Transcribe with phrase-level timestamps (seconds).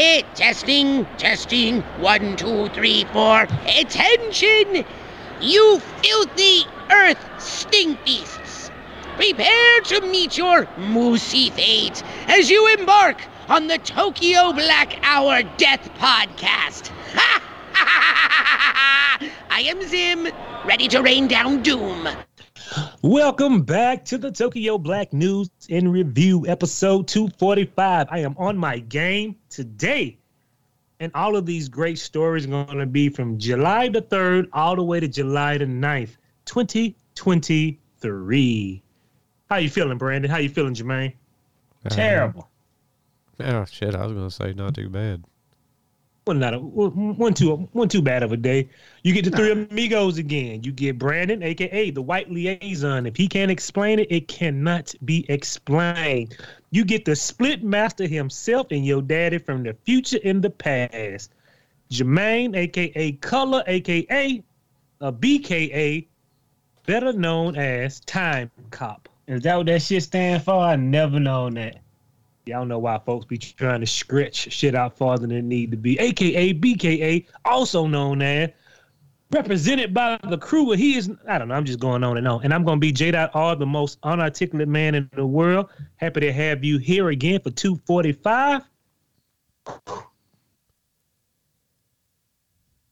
[0.00, 1.80] Eh, testing, testing.
[1.98, 3.48] One, two, three, four.
[3.66, 4.84] Attention!
[5.40, 8.70] You filthy earth stink beasts!
[9.16, 15.90] Prepare to meet your moosey fate as you embark on the Tokyo Black Hour Death
[15.98, 16.92] Podcast.
[17.16, 17.42] Ha!
[19.50, 20.28] I am Zim,
[20.64, 22.08] ready to rain down doom.
[23.02, 28.08] Welcome back to the Tokyo Black News in Review, episode 245.
[28.10, 30.18] I am on my game today.
[30.98, 34.74] And all of these great stories are going to be from July the 3rd all
[34.74, 38.82] the way to July the 9th, 2023.
[39.48, 40.28] How you feeling, Brandon?
[40.28, 41.14] How you feeling, Jermaine?
[41.86, 42.48] Uh, Terrible.
[43.38, 43.94] Oh shit!
[43.94, 45.22] I was gonna say not too bad.
[46.28, 48.68] One not a, one too one too bad of a day.
[49.02, 50.62] You get the three amigos again.
[50.62, 53.06] You get Brandon, aka the White Liaison.
[53.06, 56.36] If he can't explain it, it cannot be explained.
[56.70, 61.32] You get the Split Master himself and your daddy from the future and the past.
[61.90, 64.44] Jermaine, aka Color, aka
[65.00, 66.06] a BKA, uh,
[66.84, 69.08] better known as Time Cop.
[69.26, 70.52] Is that what that shit stand for?
[70.52, 71.78] I never known that.
[72.48, 75.76] Y'all know why folks be trying to stretch shit out farther than it need to
[75.76, 75.98] be.
[75.98, 78.48] AKA BKA, also known as
[79.30, 80.70] represented by the crew.
[80.72, 82.42] He is, I don't know, I'm just going on and on.
[82.44, 85.68] And I'm going to be J.R., the most unarticulate man in the world.
[85.96, 88.62] Happy to have you here again for 245.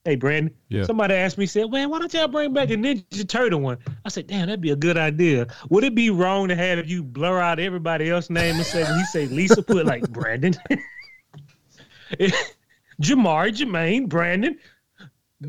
[0.07, 0.55] Hey, Brandon.
[0.69, 0.85] Yeah.
[0.85, 3.79] Somebody asked me, said, man, why don't y'all bring back the Ninja Turtle one?
[4.05, 5.49] I said, damn, that'd be a good idea.
[5.69, 8.85] Would it be wrong to have if you blur out everybody else's name and say,
[8.85, 10.55] when he say Lisa, put like Brandon?
[13.03, 14.57] Jamar, Jermaine, Brandon,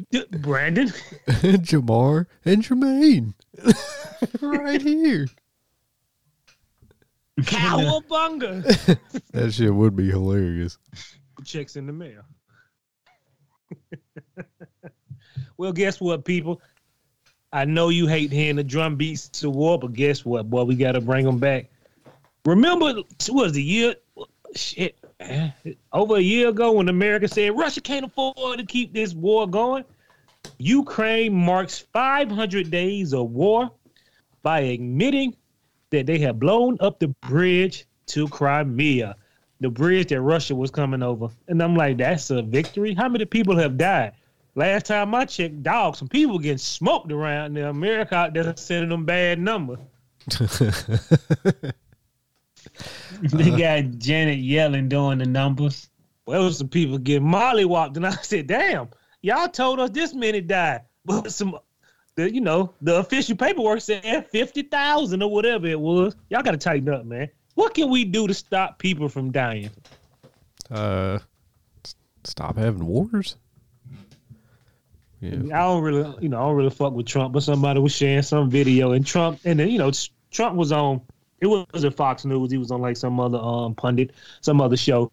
[0.10, 0.88] D- Brandon.
[1.28, 3.36] Jamar and Jermaine,
[4.42, 5.28] right here.
[7.42, 8.98] Cowabunga.
[9.34, 10.80] That shit would be hilarious.
[11.46, 12.24] Checks in the mail.
[15.58, 16.62] well, guess what, people?
[17.54, 20.64] I know you hate hearing the drum beats to war, but guess what, boy?
[20.64, 21.70] We got to bring them back.
[22.46, 23.96] Remember, it was the year,
[24.56, 24.98] shit,
[25.94, 29.84] over a year ago when America said Russia can't afford to keep this war going?
[30.58, 33.72] Ukraine marks 500 days of war
[34.44, 35.36] by admitting
[35.90, 39.16] that they have blown up the bridge to Crimea,
[39.60, 41.30] the bridge that Russia was coming over.
[41.48, 42.94] And I'm like, that's a victory?
[42.94, 44.14] How many people have died?
[44.56, 47.68] Last time I checked, dogs, some people getting smoked around there.
[47.68, 49.80] America out there sending them bad numbers.
[53.22, 53.58] they uh-huh.
[53.58, 55.90] got Janet yelling doing the numbers.
[56.26, 58.90] Well, some people getting mollywopped, and I said, "Damn,
[59.22, 61.58] y'all told us this many died, but some,
[62.16, 66.16] the you know, the official paperwork said fifty thousand or whatever it was.
[66.30, 67.30] Y'all got to tighten up, man.
[67.58, 69.72] What can we do to stop people from dying?
[70.70, 71.18] Uh,
[72.24, 73.36] stop having wars.
[75.22, 77.96] Yeah, I don't really, you know, I don't really fuck with Trump, but somebody was
[77.96, 79.92] sharing some video, and Trump, and then you know,
[80.30, 81.02] Trump was on.
[81.42, 82.52] It wasn't Fox News.
[82.52, 85.12] He was on like some other um pundit, some other show,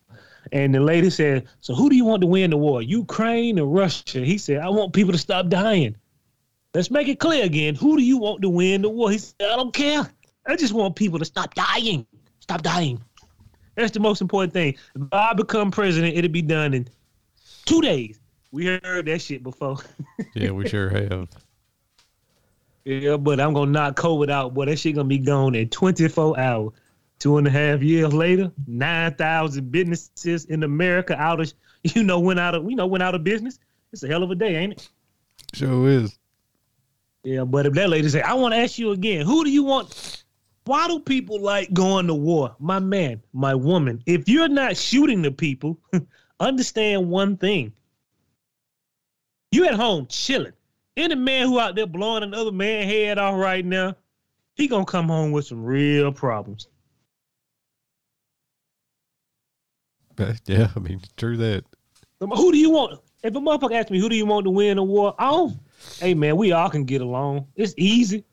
[0.52, 3.66] and the lady said, "So who do you want to win the war, Ukraine or
[3.66, 5.96] Russia?" He said, "I want people to stop dying."
[6.74, 7.74] Let's make it clear again.
[7.74, 9.10] Who do you want to win the war?
[9.10, 10.06] He said, "I don't care.
[10.46, 12.06] I just want people to stop dying.
[12.44, 13.02] Stop dying."
[13.74, 14.76] That's the most important thing.
[14.94, 16.86] If I become president, it'll be done in
[17.64, 18.20] two days.
[18.52, 19.78] We heard that shit before.
[20.34, 21.28] yeah, we sure have.
[22.84, 24.52] Yeah, but I'm gonna knock COVID out.
[24.52, 26.72] Boy, that shit gonna be gone in 24 hours.
[27.18, 31.50] Two and a half years later, nine thousand businesses in America out of
[31.82, 33.58] you know went out of you know went out of business.
[33.94, 34.88] It's a hell of a day, ain't it?
[35.54, 36.18] Sure is.
[37.22, 39.62] Yeah, but if that lady say, I want to ask you again, who do you
[39.62, 40.23] want?
[40.66, 42.56] Why do people like going to war?
[42.58, 45.78] My man, my woman, if you're not shooting the people,
[46.40, 47.72] understand one thing.
[49.52, 50.54] You at home chilling.
[50.96, 53.94] Any man who out there blowing another man head off right now,
[54.54, 56.68] he gonna come home with some real problems.
[60.46, 61.64] Yeah, I mean, true that.
[62.20, 63.00] Who do you want?
[63.24, 65.12] If a motherfucker asks me, who do you want to win the war?
[65.18, 65.58] I don't.
[65.98, 67.48] Hey man, we all can get along.
[67.56, 68.24] It's easy.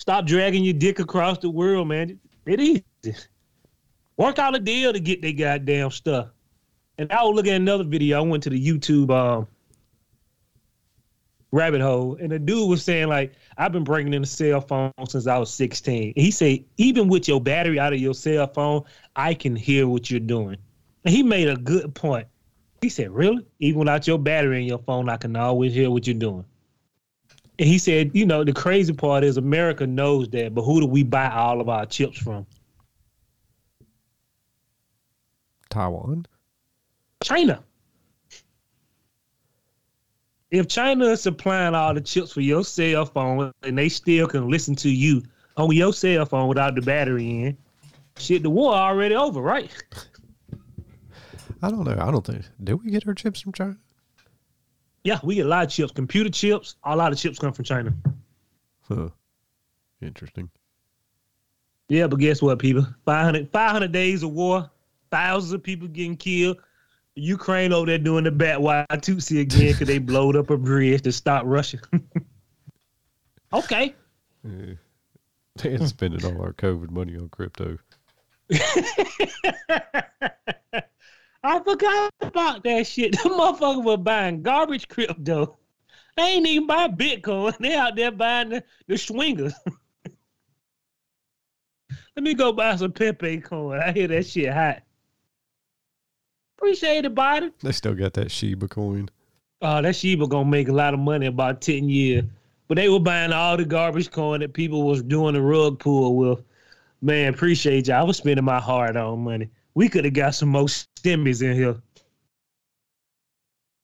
[0.00, 2.18] Stop dragging your dick across the world, man.
[2.46, 2.84] It easy.
[4.16, 6.28] Work out a deal to get their goddamn stuff.
[6.96, 8.16] And I was looking at another video.
[8.16, 9.46] I went to the YouTube um,
[11.52, 14.90] rabbit hole, and the dude was saying like, "I've been bringing in a cell phone
[15.06, 18.46] since I was 16." And he said, even with your battery out of your cell
[18.46, 18.84] phone,
[19.16, 20.56] I can hear what you're doing.
[21.04, 22.26] And he made a good point.
[22.80, 23.44] He said, Really?
[23.58, 26.46] Even without your battery in your phone, I can always hear what you're doing.
[27.60, 30.86] And he said, You know, the crazy part is America knows that, but who do
[30.86, 32.46] we buy all of our chips from?
[35.68, 36.24] Taiwan.
[37.22, 37.62] China.
[40.50, 44.48] If China is supplying all the chips for your cell phone and they still can
[44.48, 45.22] listen to you
[45.58, 47.58] on your cell phone without the battery in,
[48.16, 49.70] shit, the war already over, right?
[51.62, 51.98] I don't know.
[52.00, 52.46] I don't think.
[52.64, 53.76] Did we get our chips from China?
[55.04, 56.76] Yeah, we get a lot of chips, computer chips.
[56.84, 57.92] A lot of chips come from China.
[58.82, 59.08] Huh.
[60.02, 60.50] Interesting.
[61.88, 62.86] Yeah, but guess what, people?
[63.04, 64.70] 500, 500 days of war,
[65.10, 66.58] thousands of people getting killed.
[67.16, 71.42] Ukraine over there doing the Batusi again because they blowed up a bridge to stop
[71.44, 71.78] Russia.
[73.52, 73.94] okay.
[74.44, 74.74] Yeah.
[75.56, 77.78] They're spending all our COVID money on crypto.
[81.42, 83.12] I forgot about that shit.
[83.22, 85.56] The motherfucker was buying garbage crypto.
[86.16, 87.56] They ain't even buy Bitcoin.
[87.60, 89.54] They out there buying the, the swingers.
[92.16, 93.80] Let me go buy some Pepe coin.
[93.80, 94.82] I hear that shit hot.
[96.58, 97.52] Appreciate it, Biden.
[97.62, 99.08] They still got that Shiba coin.
[99.62, 102.24] Oh, that Shiba gonna make a lot of money in about 10 years.
[102.68, 106.16] But they were buying all the garbage coin that people was doing the rug pull
[106.16, 106.42] with.
[107.00, 108.00] Man, appreciate y'all.
[108.00, 109.48] I was spending my hard on money.
[109.74, 110.68] We could have got some more
[111.00, 111.76] stimmies in here.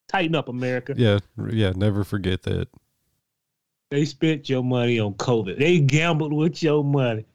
[0.07, 0.93] Tighten up, America.
[0.95, 1.19] Yeah,
[1.51, 1.73] yeah.
[1.75, 2.67] Never forget that.
[3.89, 5.59] They spent your money on COVID.
[5.59, 7.25] They gambled with your money.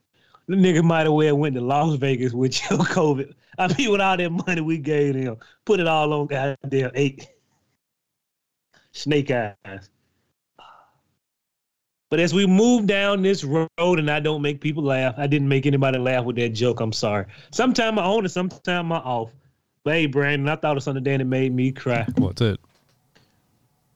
[0.49, 3.35] The nigga might have well went to Las Vegas with your COVID.
[3.59, 7.29] I mean, with all that money we gave them, put it all on goddamn eight.
[8.93, 9.91] Snake eyes.
[12.11, 15.49] But as we move down this road, and I don't make people laugh, I didn't
[15.49, 16.81] make anybody laugh with that joke.
[16.81, 17.25] I'm sorry.
[17.53, 19.31] Sometimes I own it, sometimes I'm off.
[19.85, 22.07] But hey, Brandon, I thought of something that made me cry.
[22.17, 22.61] What's it?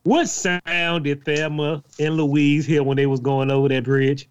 [0.02, 4.28] What sound did Thelma and Louise hear when they was going over that bridge?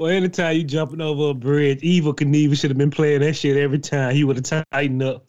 [0.00, 3.58] Well, anytime you jumping over a bridge, Evel Knievel should have been playing that shit
[3.58, 4.14] every time.
[4.14, 5.26] He would have tightened up.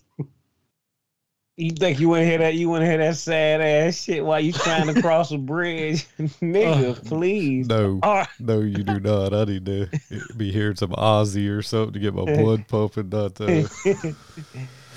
[1.58, 2.54] You think you want to hear that?
[2.54, 6.08] You want to hear that sad ass shit while you trying to cross a bridge,
[6.42, 6.92] nigga?
[6.92, 7.68] Uh, please.
[7.68, 8.28] No, right.
[8.40, 9.34] no, you do not.
[9.34, 9.90] I need to
[10.38, 13.10] be hearing some Ozzy or something to get my blood pumping.
[13.10, 13.68] Not uh,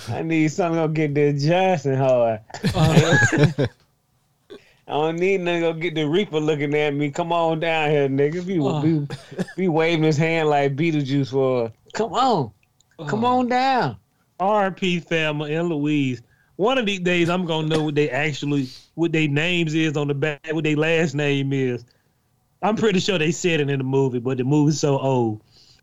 [0.09, 2.43] I need something to get the Johnson hard.
[2.73, 3.67] Uh,
[4.87, 7.11] I don't need nothing to go get the Reaper looking at me.
[7.11, 8.47] Come on down here, nigga.
[8.47, 8.81] Be, Oh.
[8.83, 9.07] be,
[9.57, 11.73] be waving his hand like Beetlejuice for.
[11.95, 12.51] Come on,
[13.07, 13.97] come on down.
[14.41, 15.01] R.P.
[15.01, 16.21] Thelma and Louise.
[16.57, 20.09] One of these days, I'm gonna know what they actually, what their names is on
[20.09, 21.85] the back, what their last name is.
[22.63, 25.43] I'm pretty sure they said it in the movie, but the movie's so old.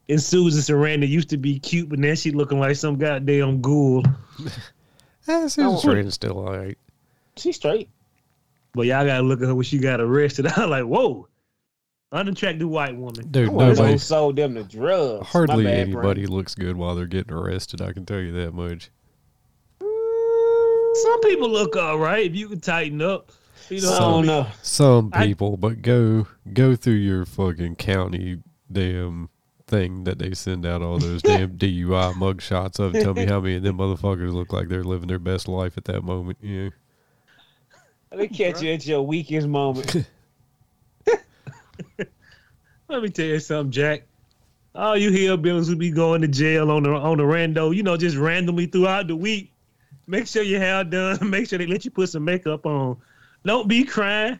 [0.09, 4.03] And Susan Sarandon used to be cute, but now she looking like some goddamn ghoul.
[5.27, 5.77] eh, Susan Oh.
[5.81, 6.77] Sarandon's still all right.
[7.37, 7.89] She's straight.
[8.73, 10.47] But y'all gotta look at her when she got arrested.
[10.55, 11.27] I'm like, whoa,
[12.11, 13.29] unattractive white woman.
[13.29, 15.27] Dude, I nobody, sold them the drugs.
[15.27, 17.81] hardly bad, anybody looks good while they're getting arrested.
[17.81, 18.89] I can tell you that much.
[20.93, 23.31] Some people look all right if you can tighten up.
[23.69, 24.47] You know, I don't know.
[24.61, 28.39] Some I- people, but go go through your fucking county
[28.71, 29.29] damn
[29.67, 32.93] thing that they send out all those damn DUI mug shots of.
[32.93, 35.77] and Tell me how many of them motherfuckers look like they're living their best life
[35.77, 36.37] at that moment.
[36.41, 36.69] Yeah.
[38.11, 40.05] They catch you at your weakest moment.
[42.89, 44.03] Let me tell you something, Jack.
[44.75, 47.95] All you hillbillies who be going to jail on the on the rando, you know,
[47.95, 49.51] just randomly throughout the week.
[50.07, 51.17] Make sure your hair done.
[51.29, 52.97] Make sure they let you put some makeup on.
[53.45, 54.39] Don't be crying.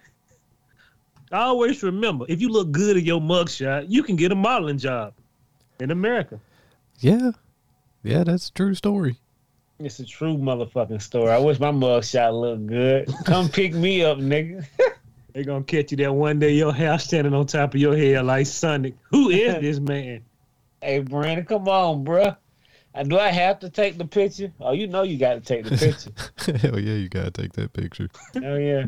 [1.32, 5.14] Always remember, if you look good in your mugshot, you can get a modeling job
[5.80, 6.42] in America.
[7.00, 7.32] Yeah.
[8.04, 9.21] Yeah, that's a true story.
[9.86, 11.32] It's a true motherfucking story.
[11.32, 13.10] I wish my mugshot looked good.
[13.26, 14.66] Come pick me up, nigga.
[15.34, 18.26] They gonna catch you that one day your hair standing on top of your head
[18.26, 18.96] like Sonic.
[19.12, 20.26] Who is this man?
[20.82, 22.36] Hey, Brandon, come on, bruh.
[22.94, 24.52] Uh, Do I have to take the picture?
[24.60, 26.58] Oh, you know you got to take the picture.
[26.68, 28.10] Hell yeah, you gotta take that picture.
[28.44, 28.88] oh yeah.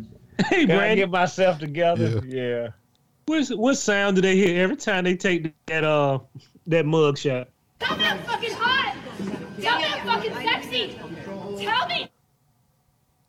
[0.50, 2.22] Hey, Can I Brandon, get myself together?
[2.28, 2.72] Yeah.
[3.26, 6.20] what's, what sound do they hear every time they take that uh
[6.68, 7.48] that mug shot?
[7.80, 8.93] Tell me I'm fucking hot!
[9.64, 11.00] Tell me I'm fucking sexy!
[11.64, 12.10] Tell me!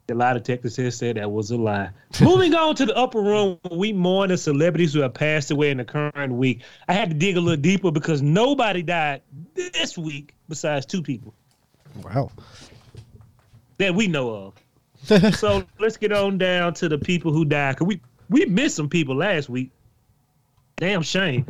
[0.09, 1.91] A lie detectives have said that was a lie.
[2.21, 5.79] Moving on to the upper room, we mourn the celebrities who have passed away in
[5.79, 6.63] the current week.
[6.89, 9.23] I had to dig a little deeper because nobody died
[9.55, 11.33] this week besides two people.
[12.03, 12.31] Wow.
[13.79, 14.53] that we know
[15.09, 15.35] of.
[15.37, 17.77] so let's get on down to the people who died.
[17.77, 19.71] Cause we we missed some people last week.
[20.77, 21.47] Damn shame.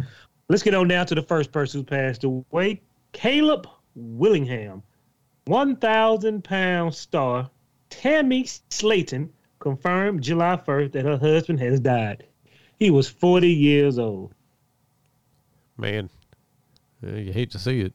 [0.48, 2.82] Let's get on down to the first person who passed away.
[3.12, 4.82] Caleb Willingham,
[5.46, 7.50] one thousand pound star.
[7.90, 9.28] Tammy Slaton
[9.60, 12.26] confirmed July first that her husband has died.
[12.78, 14.34] He was forty years old.
[15.76, 16.08] Man,
[17.02, 17.92] you hate to see it.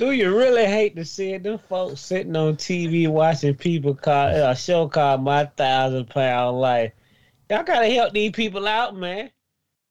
[0.00, 1.42] Do you really hate to see it?
[1.42, 6.92] Them folks sitting on TV watching people call a show called My Thousand Pound Life.
[7.50, 9.30] Y'all gotta help these people out, man.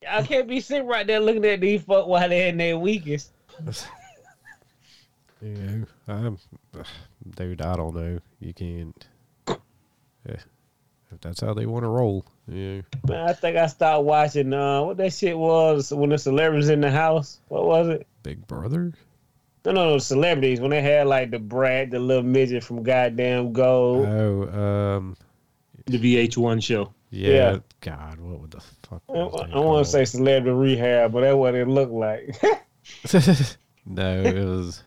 [0.02, 3.34] Y'all can't be sitting right there looking at these folks while they're in their weakest.
[5.42, 6.38] Yeah, I'm,
[7.36, 7.62] dude.
[7.62, 8.20] I don't know.
[8.40, 9.08] You can't.
[9.48, 9.56] Yeah,
[11.12, 12.82] if that's how they want to roll, yeah.
[13.08, 16.82] Man, I think I stopped watching uh what that shit was when the celebrities in
[16.82, 17.40] the house.
[17.48, 18.08] What was it?
[18.24, 18.94] Big Brother.
[19.66, 23.52] No, no, no, celebrities when they had like the Brad, the little midget from goddamn
[23.52, 24.08] Gold.
[24.08, 24.48] Oh,
[24.98, 25.18] um,
[25.86, 26.94] The VH1 show.
[27.10, 27.30] yeah.
[27.32, 27.58] Yeah.
[27.82, 29.02] God, what would the fuck?
[29.10, 32.42] I, was that I want to say celebrity rehab, but that's what it looked like.
[33.86, 34.84] no, it was.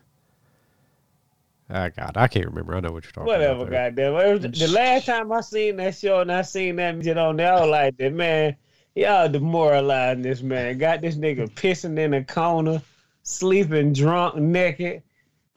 [1.75, 2.77] Ah, God, I can't remember.
[2.77, 3.97] I know what you're talking Whatever, about.
[3.97, 4.13] though.
[4.15, 4.45] goddamn.
[4.45, 7.55] It the last time I seen that show and I seen that midget on there,
[7.55, 8.57] I was like, that man,
[8.95, 10.77] y'all demoralizing this man.
[10.77, 12.83] Got this nigga pissing in a corner,
[13.23, 15.03] sleeping drunk, naked.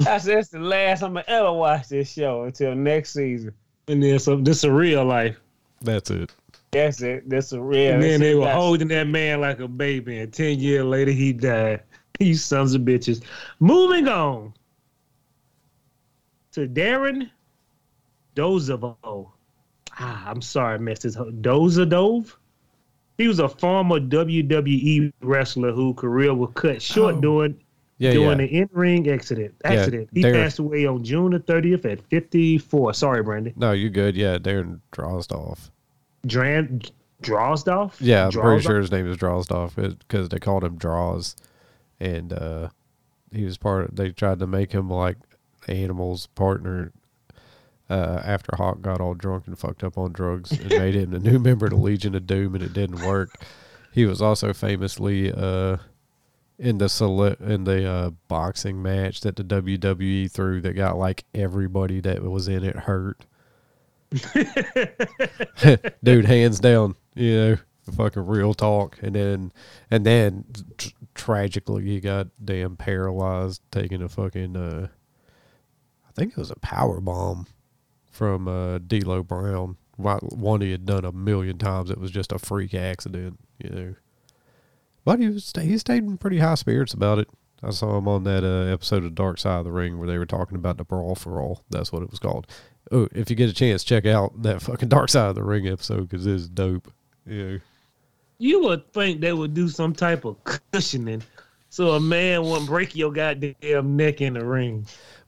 [0.08, 3.54] I said, that's the last time I ever watch this show until next season.
[3.90, 5.38] And then some this is real life.
[5.82, 6.32] That's it.
[6.72, 7.30] That's it.
[7.30, 7.94] That's a real.
[7.94, 11.12] and then they were That's- holding that man like a baby, and ten years later
[11.12, 11.82] he died.
[12.22, 13.22] You sons of bitches.
[13.60, 14.54] Moving on
[16.56, 17.30] to Darren
[18.36, 18.98] Dozavo.
[19.98, 22.34] Ah, I'm sorry, I messed his Dozadove.
[23.18, 27.22] He was a former WWE wrestler whose career was cut short Oh.
[27.22, 27.62] during
[27.98, 28.46] Yeah, during yeah.
[28.46, 29.56] an in-ring accident.
[29.64, 30.10] Yeah, Accident.
[30.14, 32.94] he Darren- passed away on June the 30th at 54.
[32.94, 33.54] Sorry, Brandon.
[33.56, 34.18] No, you good.
[34.18, 35.72] Yeah, Darren Drozdov.
[36.28, 36.82] Dran
[37.24, 37.94] Drozdov?
[38.02, 41.38] Yeah, I'm pretty sure his name is Drozdov because they called him Droz,
[42.02, 42.68] and uh,
[43.32, 43.86] he was part.
[43.90, 45.16] Of, they tried to make him like
[45.68, 46.92] Animal's partner
[47.90, 51.20] uh, after Hawk got all drunk and fucked up on drugs and made him the
[51.20, 53.42] new member of the Legion of Doom, and it didn't work.
[53.92, 55.78] He was also famously uh,
[56.58, 61.26] in the cele- in the uh, boxing match that the WWE threw that got like
[61.34, 63.26] everybody that was in it hurt.
[66.04, 67.58] dude hands down you know
[67.98, 69.52] fucking real talk and then
[69.92, 70.46] and then
[70.78, 74.88] tr- tragically he got damn paralyzed taking a fucking uh
[76.16, 77.48] think it was a power bomb
[78.12, 82.40] from uh D'Lo Brown one he had done a million times it was just a
[82.40, 83.96] freak accident you know
[85.06, 87.30] but he was he stayed in pretty high spirits about it
[87.64, 90.18] I saw him on that uh, episode of Dark Side of the Ring where they
[90.18, 91.64] were talking about the brawl for all.
[91.70, 92.46] That's what it was called.
[92.92, 95.68] Oh, if you get a chance, check out that fucking Dark Side of the Ring
[95.68, 96.92] episode because it's dope.
[97.26, 97.58] Yeah.
[98.38, 101.24] You would think they would do some type of cushioning
[101.70, 104.86] so a man wouldn't break your goddamn neck in the ring.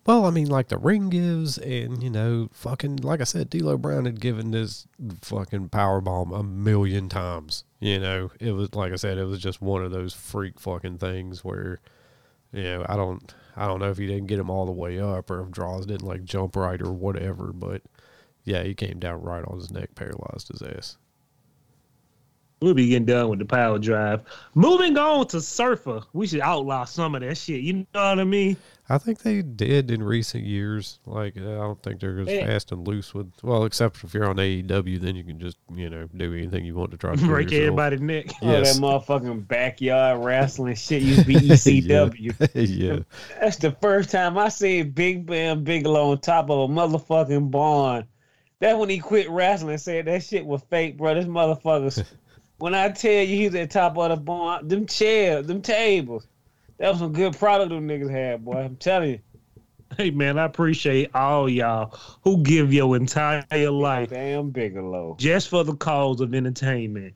[0.07, 3.77] Well, I mean, like the ring gives, and you know, fucking, like I said, D'Lo
[3.77, 4.87] Brown had given this
[5.21, 7.65] fucking power bomb a million times.
[7.81, 10.99] You know, it was like I said, it was just one of those freak fucking
[10.99, 11.81] things where,
[12.53, 14.97] you know, I don't, I don't know if he didn't get him all the way
[14.97, 17.81] up or if Droz didn't like jump right or whatever, but
[18.45, 20.95] yeah, he came down right on his neck, paralyzed his ass.
[22.59, 24.21] We'll be getting done with the power drive.
[24.55, 26.01] Moving on to Surfer.
[26.13, 27.61] We should outlaw some of that shit.
[27.61, 28.57] You know what I mean?
[28.89, 30.97] I think they did in recent years.
[31.05, 32.47] Like, I don't think they're as Yeah.
[32.47, 33.31] fast and loose with.
[33.43, 36.73] Well, except if you're on AEW, then you can just you know do anything you
[36.73, 37.63] want to try to Break yourself.
[37.79, 38.25] everybody's neck.
[38.41, 38.75] Oh, Yes.
[38.77, 42.33] that motherfucking backyard wrestling shit used to be ECW.
[42.55, 42.99] yeah,
[43.39, 48.05] That's the first time I seen Big Ben Bigelow on top of a motherfucking barn.
[48.59, 51.13] That's when he quit wrestling and said that shit was fake, bro.
[51.13, 52.03] This motherfucker's.
[52.59, 56.27] When I tell you he's at the top of the barn, them chairs, them tables.
[56.79, 58.57] That was some good product them niggas had, boy.
[58.57, 59.19] I'm telling you.
[59.95, 65.15] Hey man, I appreciate all y'all who give your entire life Damn Bigelow.
[65.17, 67.13] just for the cause of entertainment.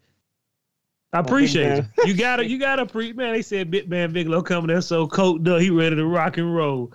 [1.14, 1.86] I appreciate it.
[2.06, 3.34] You gotta, you gotta pre man.
[3.34, 6.56] They said Big Man Bigelow coming there so cold up, he ready to rock and
[6.56, 6.94] roll.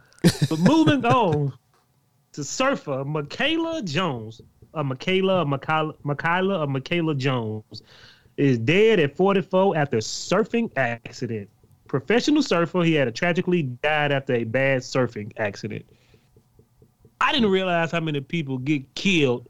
[0.49, 1.53] But moving on
[2.33, 4.41] to surfer Mikala Jones,
[4.73, 7.83] uh, Michaela, Michaela, Michaela, or Mikala Jones
[8.37, 11.49] is dead at 44 after surfing accident.
[11.89, 15.87] Professional surfer, he had a tragically died after a bad surfing accident.
[17.21, 19.49] I didn't realize how many people get killed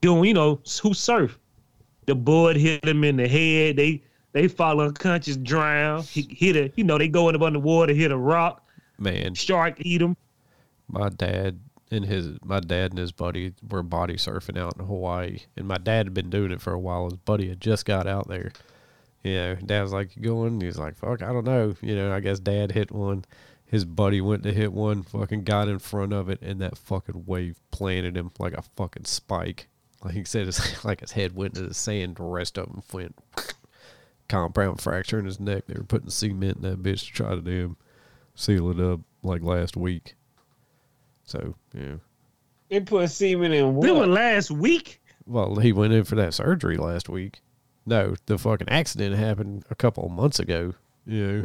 [0.00, 1.38] doing, you know, who surf.
[2.06, 3.76] The board hit him in the head.
[3.76, 6.02] They they fall unconscious, drown.
[6.02, 8.66] He hit a, you know, they go in the underwater, hit a rock,
[8.98, 9.34] man.
[9.34, 10.16] shark eat them.
[10.88, 11.58] My dad
[11.94, 15.78] and his my dad and his buddy were body surfing out in Hawaii, and my
[15.78, 17.04] dad had been doing it for a while.
[17.04, 18.52] His buddy had just got out there.
[19.22, 22.12] You know, dad was like, "You going?" He's like, "Fuck, I don't know." You know,
[22.12, 23.24] I guess dad hit one.
[23.64, 27.24] His buddy went to hit one, fucking got in front of it, and that fucking
[27.26, 29.68] wave planted him like a fucking spike.
[30.04, 32.16] Like he said, it's like his head went into the sand.
[32.16, 33.18] The rest of him went
[34.28, 35.64] compound fracture in his neck.
[35.66, 37.76] They were putting cement in that bitch to try to damn
[38.34, 40.16] seal it up like last week.
[41.24, 41.96] So yeah.
[42.68, 44.08] They put semen in This was what?
[44.08, 45.00] last week.
[45.26, 47.40] Well, he went in for that surgery last week.
[47.86, 50.74] No, the fucking accident happened a couple of months ago.
[51.06, 51.42] Yeah.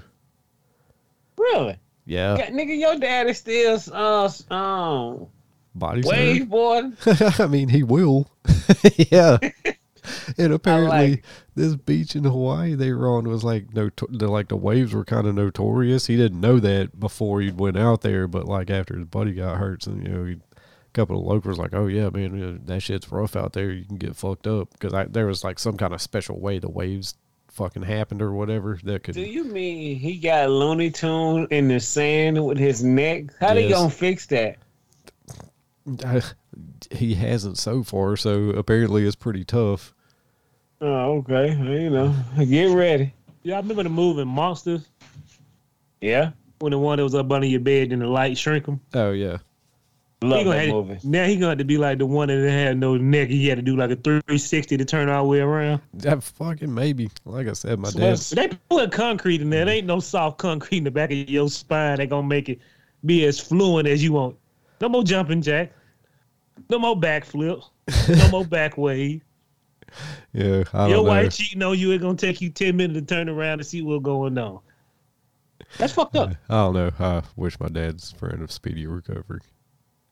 [1.38, 1.78] Really?
[2.06, 2.38] Yeah.
[2.38, 5.28] God, nigga, your daddy is still uh um
[5.76, 6.92] Body wave boy.
[7.40, 8.30] I mean, he will.
[8.96, 9.38] yeah.
[10.38, 11.24] And apparently, like-
[11.56, 15.04] this beach in Hawaii they were on was like no, the, like the waves were
[15.06, 16.08] kind of notorious.
[16.08, 19.58] He didn't know that before he went out there, but like after his buddy got
[19.58, 22.82] hurt, and you know, he, a couple of locals like, oh yeah, man, you that
[22.82, 23.72] shit's rough out there.
[23.72, 26.70] You can get fucked up because there was like some kind of special way the
[26.70, 27.16] waves
[27.50, 29.16] fucking happened or whatever that could.
[29.16, 33.26] Do you mean he got Looney Tune in the sand with his neck?
[33.40, 33.78] How they Yes.
[33.78, 34.58] gonna fix that?
[36.92, 39.94] he hasn't so far, so apparently it's pretty tough.
[40.82, 41.50] Oh, okay.
[41.52, 43.14] You know, get ready.
[43.44, 44.88] Yeah, I remember the movie Monsters
[46.02, 48.80] Yeah, when the one that was up under your bed and the light shrink him.
[48.94, 49.38] Oh yeah,
[50.22, 51.00] love He that have- movie.
[51.04, 53.30] Now he gonna have to be like the one that didn't have no neck.
[53.30, 55.82] He had to do like a 360 to turn all the way around.
[55.96, 57.10] that fucking maybe.
[57.26, 58.10] Like I said, my So dad.
[58.12, 59.66] what's- They put concrete in there.
[59.66, 61.98] There ain't no soft concrete in the back of your spine.
[61.98, 62.60] They gonna make it
[63.06, 64.36] be as fluent as you want.
[64.82, 65.72] No more jumping jack.
[66.70, 67.64] No more backflip.
[68.10, 69.22] No more back wave.
[70.34, 71.12] Yeah, I Your don't know.
[71.12, 71.92] wife cheating on you.
[71.92, 74.60] It gonna take you 10 minutes to turn around and see what's going on.
[75.78, 76.32] That's fucked up.
[76.50, 76.92] I don't know.
[77.00, 79.42] I wish my dad's friend of speedy recovery.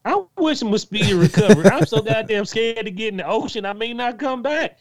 [0.05, 1.65] I wish him a speedy recovery.
[1.65, 3.65] I'm so goddamn scared to get in the ocean.
[3.65, 4.79] I may not come back.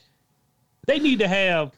[0.87, 1.73] They need to have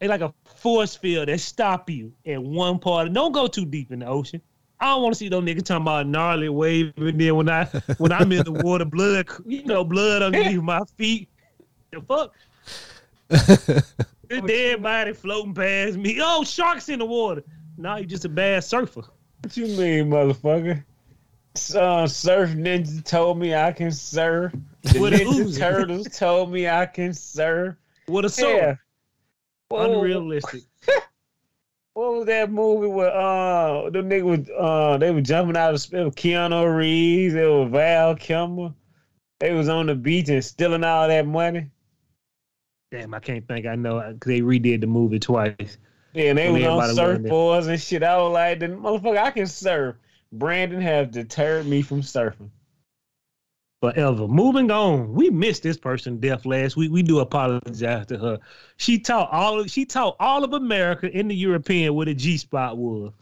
[0.00, 3.12] a, like a force field that stop you at one part.
[3.12, 4.40] Don't go too deep in the ocean.
[4.82, 7.66] I don't want to see those niggas talking about gnarly wave, and then when I
[7.98, 11.28] when I'm in the water, blood, you know, blood underneath my feet.
[11.92, 12.34] The fuck?
[13.28, 16.18] the dead body floating past me.
[16.20, 17.44] Oh, sharks in the water.
[17.78, 19.02] Now you're just a bad surfer.
[19.42, 20.82] What you mean, motherfucker?
[21.76, 24.52] Uh, surf Ninja told me I can surf.
[24.82, 27.76] The With a Ninja Turtles told me I can surf.
[28.06, 28.56] What a sword.
[29.70, 29.78] Yeah.
[29.78, 30.62] Unrealistic.
[31.94, 35.92] What was that movie where uh the nigga was uh they were jumping out of?
[35.92, 38.72] It was Keanu Reeves, it was Val Kilmer.
[39.40, 41.68] They was on the beach and stealing all that money.
[42.90, 45.78] Damn, I can't think I know because they redid the movie twice.
[46.12, 48.02] Yeah, and they When was on surfboards and shit.
[48.02, 49.96] I was like, the motherfucker, I can surf.
[50.30, 52.50] Brandon have deterred me from surfing.
[53.82, 54.28] Forever.
[54.28, 55.12] Moving on.
[55.12, 56.92] We missed this person death last week.
[56.92, 58.38] We do apologize to her.
[58.76, 62.36] She taught all of, she taught all of America in the European what a G
[62.38, 63.12] spot was.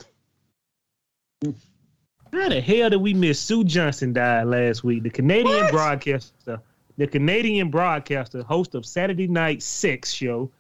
[1.43, 5.03] How the hell did we miss Sue Johanson died last week?
[5.03, 5.73] The Canadian What?
[5.73, 6.61] broadcaster,
[6.99, 10.51] the Canadian broadcaster, host of Saturday Night Sex show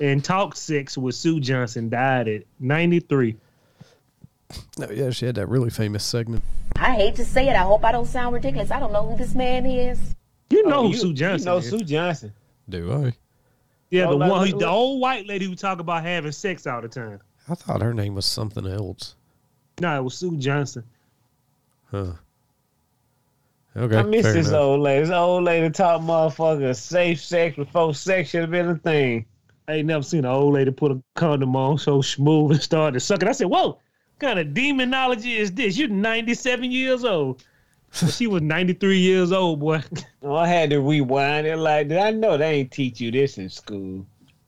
[0.00, 3.36] and Talk Sex with Sue Johanson died at 93.
[4.78, 6.42] No, yeah, she had that really famous segment.
[6.76, 7.56] I hate to say it.
[7.56, 8.70] I hope I don't sound ridiculous.
[8.70, 10.14] I don't know who this man is.
[10.50, 11.68] You know Oh, who Sue Johanson You know is.
[11.70, 12.32] Sue Johanson.
[12.68, 13.12] Do I?
[13.90, 16.66] Yeah, Oh, the one, who, uh, the old white lady who talk about having sex
[16.66, 17.20] all the time.
[17.48, 19.16] I thought her name was something else.
[19.80, 20.84] No, it was Sue Johanson.
[21.90, 22.12] Huh.
[23.76, 23.96] Okay.
[23.96, 24.60] I miss fair this enough.
[24.60, 25.02] old lady.
[25.02, 29.26] This old lady talk motherfucker safe sex before sex should have been a thing.
[29.68, 33.00] I ain't never seen an old lady put a condom on so smooth and started
[33.00, 33.28] sucking.
[33.28, 33.78] I said, "Whoa, what
[34.18, 35.76] kind of demonology is this?
[35.76, 37.44] You're 97 years old."
[38.02, 39.82] Well, she was 93 years old, boy.
[40.22, 42.06] Oh, I had to rewind it like that.
[42.06, 44.04] I know they ain't teach you this in school.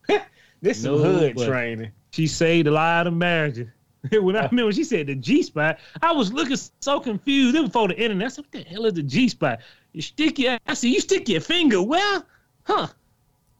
[0.61, 1.93] this No, some hood training.
[2.11, 3.69] She saved a lot of marriages.
[4.13, 4.49] when I uh.
[4.51, 7.57] remember she said the G spot, I was looking so confused.
[7.57, 8.27] It was before the internet.
[8.27, 9.61] I said, "What the hell is the G spot?"
[9.93, 12.23] You stick your, I said, "You stick your finger where?"
[12.65, 12.89] Huh?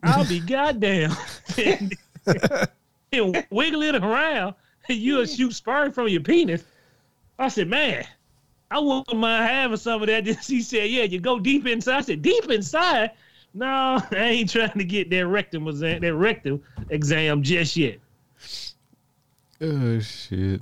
[0.03, 1.13] I'll be goddamn.
[1.57, 1.95] and,
[3.13, 4.55] and wiggle it around,
[4.95, 6.65] you'll shoot sperm from your penis.
[7.39, 8.05] I said, "Man,
[8.71, 12.01] I wouldn't mind having some of that." She said, "Yeah, you go deep inside." I
[12.03, 13.13] said, "Deep inside."
[13.55, 13.67] No,
[14.11, 17.99] I ain't trying to get that rectum exam, that rectum exam just yet.
[19.61, 20.61] Oh shit.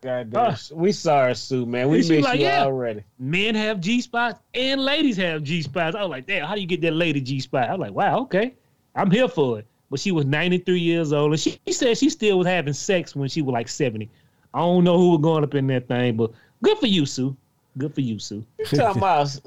[0.00, 0.40] Goddamn.
[0.52, 0.58] Ah.
[0.72, 1.88] we sorry, Sue, man.
[1.88, 2.62] We And she miss like, you yeah.
[2.62, 3.02] already.
[3.18, 5.96] men have G spots and ladies have G spots.
[5.96, 7.68] I was like, damn, how do you get that lady G spot?
[7.68, 8.54] I was like, wow, okay,
[8.94, 9.66] I'm here for it.
[9.90, 13.14] But she was 93 years old, and she, she said she still was having sex
[13.14, 14.10] when she was like 70.
[14.52, 17.36] I don't know who was going up in that thing, but good for you, Sue.
[17.78, 18.44] Good for you, Sue.
[18.58, 19.38] You talking about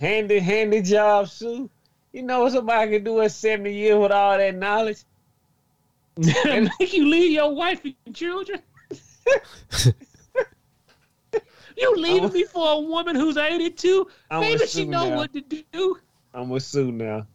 [0.00, 1.68] handy, handy job, Sue?
[2.12, 4.98] You know what somebody can do at 70 years with all that knowledge?
[6.46, 8.60] and make you leave your wife and children.
[11.76, 14.06] you leaving me for a woman who's 82?
[14.30, 15.16] Maybe she know now.
[15.16, 15.98] what to do.
[16.34, 17.26] I'm with Sue now.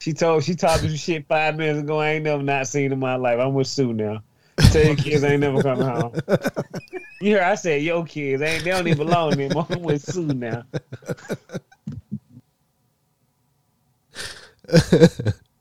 [0.00, 2.00] She told she talked some shit five minutes ago.
[2.00, 3.38] I ain't never not seen in my life.
[3.38, 4.22] I'm with Sue now.
[4.72, 6.14] Tell your kids I ain't never coming home.
[7.20, 8.40] You hear I said your kids.
[8.40, 9.66] They ain't they don't even belong anymore.
[9.68, 10.64] I'm with Sue now.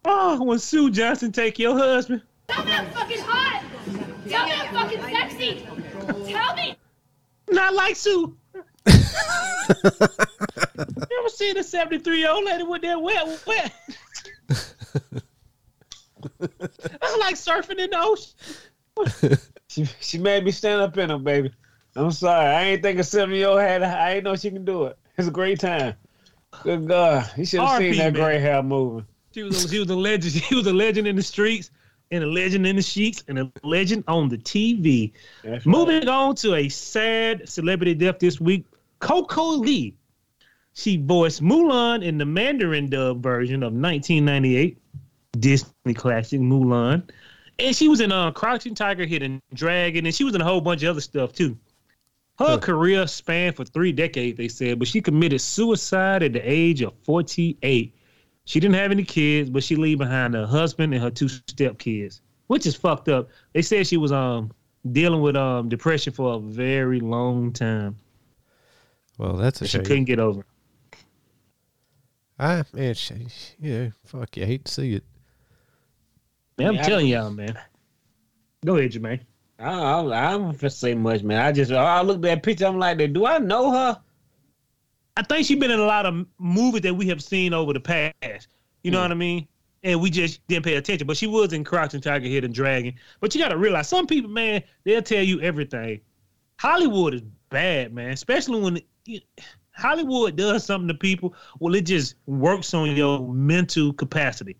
[0.05, 2.21] Oh, when Sue Johanson take your husband.
[2.47, 3.63] Tell me I'm fucking hot.
[4.27, 5.67] Tell me I'm fucking sexy.
[6.31, 6.77] Tell me.
[7.49, 8.37] Not like Sue.
[8.85, 8.93] you
[11.19, 13.73] ever seen a 73 year old lady with that wet, wet?
[16.39, 19.37] That's like surfing in the ocean.
[19.69, 21.51] She she made me stand up in her, baby.
[21.95, 22.47] I'm sorry.
[22.47, 23.83] I ain't think a seven year old had.
[23.83, 24.97] I ain't know she can do it.
[25.15, 25.93] It's a great time.
[26.63, 29.05] Good God, you should have seen that gray hair moving.
[29.31, 30.33] She was, a, she was a legend.
[30.43, 31.69] She was a legend in the streets,
[32.09, 35.11] and a legend in the sheets, and a legend on the TV.
[35.43, 35.71] That's right.
[35.71, 38.65] Moving on to a sad celebrity death this week,
[38.99, 39.95] Coco Lee.
[40.79, 44.77] She voiced Mulan in the Mandarin dub version of 1998
[45.37, 47.03] Disney classic Mulan,
[47.59, 50.61] and she was in uh, Crouching Tiger, Hidden Dragon, and she was in a whole
[50.61, 51.57] bunch of other stuff too.
[52.37, 52.57] Her Huh.
[52.59, 56.93] career spanned for three decades, they said, but she committed suicide at the age of
[57.03, 57.93] 48.
[58.45, 62.21] She didn't have any kids, but she leave behind her husband and her two stepkids,
[62.47, 63.27] which is fucked up.
[63.51, 64.51] They said she was um
[64.93, 67.97] dealing with um depression for a very long time.
[69.17, 70.45] Well, that's a She couldn't get over.
[72.39, 72.43] It.
[72.43, 73.27] I man, she,
[73.59, 74.45] yeah, fuck you.
[74.45, 75.03] hate to see it.
[76.57, 77.57] Man, I'm Yeah, I- telling y'all, man.
[78.65, 79.21] Go ahead, Jermaine.
[79.57, 81.41] I don't, I don't feel say much, man.
[81.41, 82.65] I just I looked at that picture.
[82.65, 83.99] I'm like, do I know her?
[85.17, 87.79] I think she's been in a lot of movies that we have seen over the
[87.81, 88.47] past.
[88.83, 89.03] You know Hmm.
[89.03, 89.47] what I mean?
[89.83, 91.07] And we just didn't pay attention.
[91.07, 92.93] But she was in Crouching Tiger, Hidden Dragon.
[93.19, 95.99] But you got to realize, some people, man, they'll tell you everything.
[96.57, 98.11] Hollywood is bad, man.
[98.11, 99.21] Especially when you-
[99.79, 101.33] Hollywood does something to people.
[101.59, 104.57] Well, it just works on your mental capacity.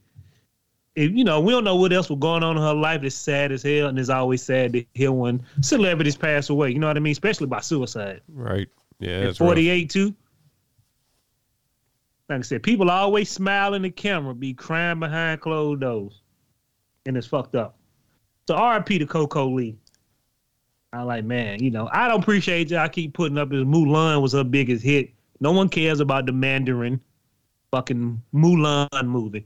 [0.96, 3.04] If, you know, we don't know what else was going on in her life.
[3.04, 6.72] It's sad as hell, and it's always sad to hear when celebrities pass away.
[6.72, 7.12] You know what I mean?
[7.12, 8.22] Especially by suicide.
[8.28, 8.68] Right.
[9.00, 9.50] Yeah, At that's rough.
[9.50, 10.16] 48 too.
[12.28, 16.22] Like I said, people always smile in the camera, be crying behind closed doors.
[17.06, 17.78] And it's fucked up.
[18.48, 19.78] So RP to Coco Lee.
[20.92, 24.34] I like, man, you know, I don't appreciate y'all keep putting up as Mulan was
[24.34, 25.12] her biggest hit.
[25.40, 27.00] No one cares about the Mandarin
[27.72, 29.46] fucking Mulan movie.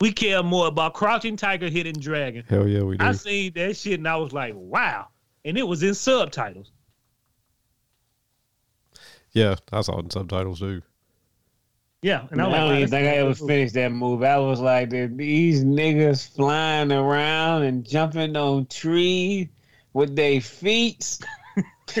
[0.00, 2.44] We care more about Crouching Tiger, Hidden Dragon.
[2.48, 3.04] Hell yeah, we do.
[3.04, 5.08] I seen that shit and I was like, wow.
[5.44, 6.70] And it was in subtitles.
[9.32, 10.82] yeah, I saw it in subtitles too.
[12.02, 12.26] Yeah.
[12.30, 14.26] And I I'm don't like, even think I ever that's- finished that movie.
[14.26, 19.48] I was like, these niggas flying around and jumping on trees
[19.96, 21.18] with their feet.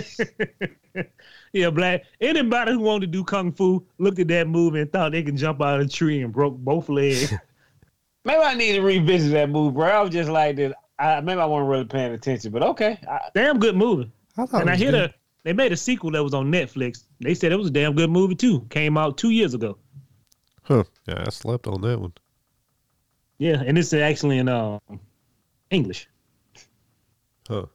[1.54, 2.04] yeah, black.
[2.20, 5.38] Anybody who wanted to do kung fu looked at that movie and thought they could
[5.38, 7.32] jump out of a tree and broke both legs.
[8.26, 9.86] Maybe I need to revisit that movie, bro.
[9.86, 10.76] I was just like that.
[10.98, 12.98] I, maybe I wasn't really paying attention, but okay.
[13.08, 14.10] I, damn good movie.
[14.36, 17.04] I And I was hear the they made a sequel that was on Netflix.
[17.20, 18.66] They said it was a damn good movie too.
[18.70, 19.78] Came out two years ago.
[20.62, 20.84] Huh.
[21.06, 22.14] Yeah, I slept on that one.
[23.38, 24.80] Yeah, and it's actually in um
[25.70, 26.08] English.
[27.48, 27.66] Huh.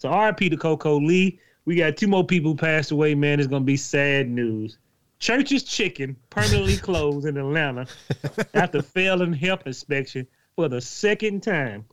[0.00, 1.38] So RP to Coco Lee.
[1.66, 3.38] We got two more people who passed away, man.
[3.38, 4.78] It's gonna be sad news.
[5.18, 7.86] Church's Chicken permanently closed in Atlanta
[8.54, 11.84] after failing health inspection for the second time.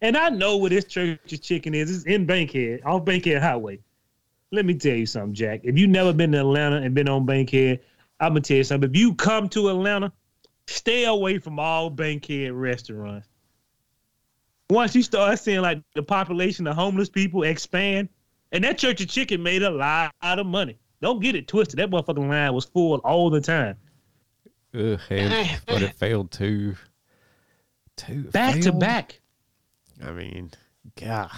[0.00, 1.90] And I know where this Church's Chicken is.
[1.90, 3.80] It's in Bankhead, off Bankhead Highway.
[4.52, 5.62] Let me tell you something, Jack.
[5.64, 7.80] If you've never been to Atlanta and been on Bankhead,
[8.20, 8.88] I'm gonna tell you something.
[8.88, 10.12] If you come to Atlanta,
[10.68, 13.26] stay away from all Bankhead restaurants.
[14.70, 18.08] Once you start seeing like the population of homeless people expand,
[18.52, 20.78] and that Church of Chicken made a lot of money.
[21.00, 21.78] Don't get it twisted.
[21.78, 23.76] That motherfucking line was full all the time.
[24.74, 26.74] Ugh, and, but it failed too.
[27.96, 29.20] Two Back to back.
[30.04, 30.50] I mean,
[31.00, 31.30] God.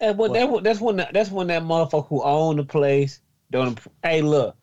[0.00, 3.78] And what, that, that's when that, that's when that motherfucker who owned the place don't.
[4.02, 4.56] Hey, look,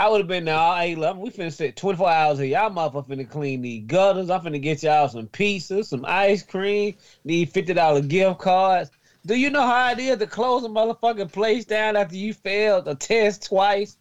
[0.00, 0.56] I would have been there.
[0.56, 2.46] all- look, we finna sit 24 hours here.
[2.46, 4.30] Y'all motherfucker finna clean these gutters.
[4.30, 8.90] I'm finna get y'all some pizzas, some ice cream, need fifty dollar gift cards.
[9.26, 12.88] Do you know how it is to close a motherfucking place down after you failed
[12.88, 13.98] a test twice?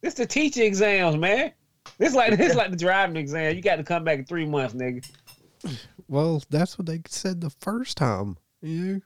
[0.00, 1.50] This the teacher exams, man.
[1.98, 3.56] This like this like the driving exam.
[3.56, 5.04] You got to come back in three months, nigga.
[6.06, 8.36] Well, that's what they said the first time.
[8.62, 9.00] You know?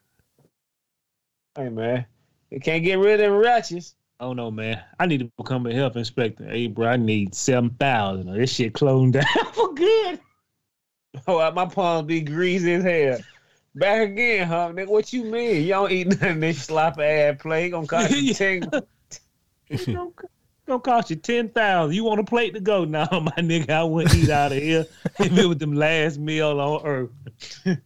[1.57, 2.05] Hey man,
[2.51, 3.95] you can't get rid of them wretches.
[4.21, 4.83] I don't know, man.
[4.99, 6.45] I need to become a health inspector.
[6.45, 8.35] Hey, bro, I need seven thousand.
[8.35, 10.21] This shit cloned down for good.
[11.27, 13.19] Oh, uh, my palms be greasy as hell.
[13.75, 14.73] Back again, huh?
[14.75, 15.63] Nigga, what you mean?
[15.63, 17.71] You don't eat nothing of this sloppy ass plate.
[17.71, 18.69] Gonna cost you ten.
[19.69, 20.11] It's gonna,
[20.67, 21.95] gonna cost you ten thousand.
[21.95, 22.85] You want a plate to go?
[22.85, 24.85] Nah, my nigga, I wouldn't eat out of here
[25.19, 27.11] if it was them last meal on earth.
[27.65, 27.79] but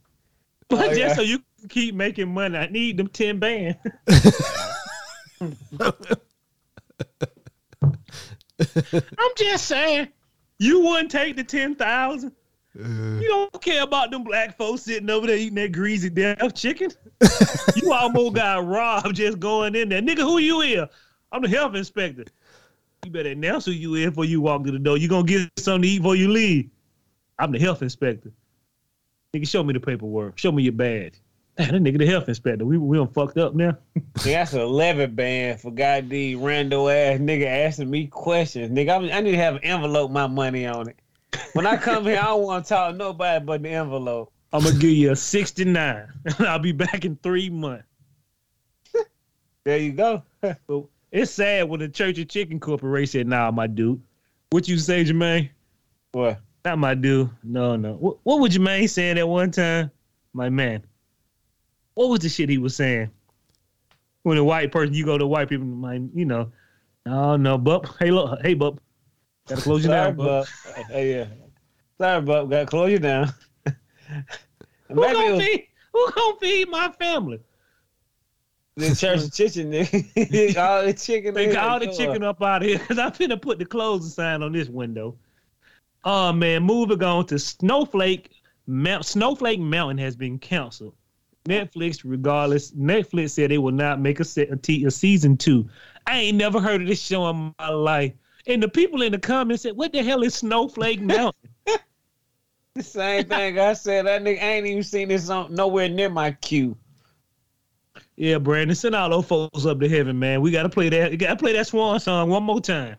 [0.73, 1.15] Oh, just yeah.
[1.15, 3.79] so you can keep making money, I need them ten bands.
[8.95, 10.09] I'm just saying,
[10.59, 12.33] you wouldn't take the ten thousand.
[12.79, 13.19] Uh.
[13.21, 16.91] You don't care about them black folks sitting over there eating that greasy death chicken.
[17.77, 20.03] you almost got robbed just going in there.
[20.03, 20.89] Nigga, who you is?
[21.31, 22.25] I'm the health inspector.
[23.05, 24.97] You better announce who you is before you walk to the door.
[24.97, 26.71] You gonna get something to eat before you leave.
[27.39, 28.33] I'm the health inspector.
[29.33, 30.39] Nigga, show me the paperwork.
[30.39, 31.15] Show me your badge.
[31.57, 32.65] Damn, that nigga the health inspector.
[32.65, 33.79] We we done fucked up now.
[34.25, 38.77] That's an 11 band for God' goddamn rando ass nigga asking me questions.
[38.77, 40.97] Nigga, I, I need to have an envelope my money on it.
[41.53, 44.33] When I come here, I don't want to talk to nobody but the envelope.
[44.53, 46.13] I'm gonna give you a 69.
[46.41, 47.85] I'll be back in three months.
[49.65, 50.23] There you go.
[51.11, 54.03] It's sad when the Church of Chicken Corporation said, nah, my dude.
[54.51, 55.49] What you say, Jermaine?
[56.13, 56.41] What?
[56.65, 57.31] Not my dude.
[57.43, 57.95] No, no.
[57.95, 59.91] What, what was Jermaine say at one time?
[60.33, 60.83] My man.
[61.95, 63.11] What was the shit he was saying?
[64.23, 66.51] When a white person, you go to white people, my, you know,
[67.07, 67.87] no, no, bub.
[67.99, 68.81] Hey, look, hey, bub.
[69.47, 70.27] Gotta close you Sorry, down, bub.
[70.27, 70.87] bub.
[70.87, 71.27] Hey, yeah.
[71.99, 72.51] Sorry, bub.
[72.51, 73.33] Got to close you down.
[74.89, 77.41] Who gonna, was feed, who gonna feed my family?
[78.77, 80.57] the church chicken, nigga.
[80.69, 81.35] all the chicken.
[81.35, 84.43] They got all the chicken up out here because I'm finna put the closing sign
[84.43, 85.17] on this window.
[86.05, 88.31] Oh man, moving on to Snowflake
[88.67, 90.95] Mount Snowflake Mountain has been canceled.
[91.49, 95.69] Netflix, regardless, Netflix said they will not make a, se- a, t- a season two.
[96.07, 98.13] I ain't never heard of this show in my life.
[98.47, 101.51] And the people in the comments said, "What the hell is Snowflake Mountain?"
[102.75, 104.07] The same thing I said.
[104.07, 106.77] That nigga ain't even seen this on nowhere near my queue.
[108.17, 110.41] yeah, Brandon, send all those folks up to heaven, man.
[110.41, 111.17] We gotta play that.
[111.19, 112.97] Gotta play that Swan song one more time.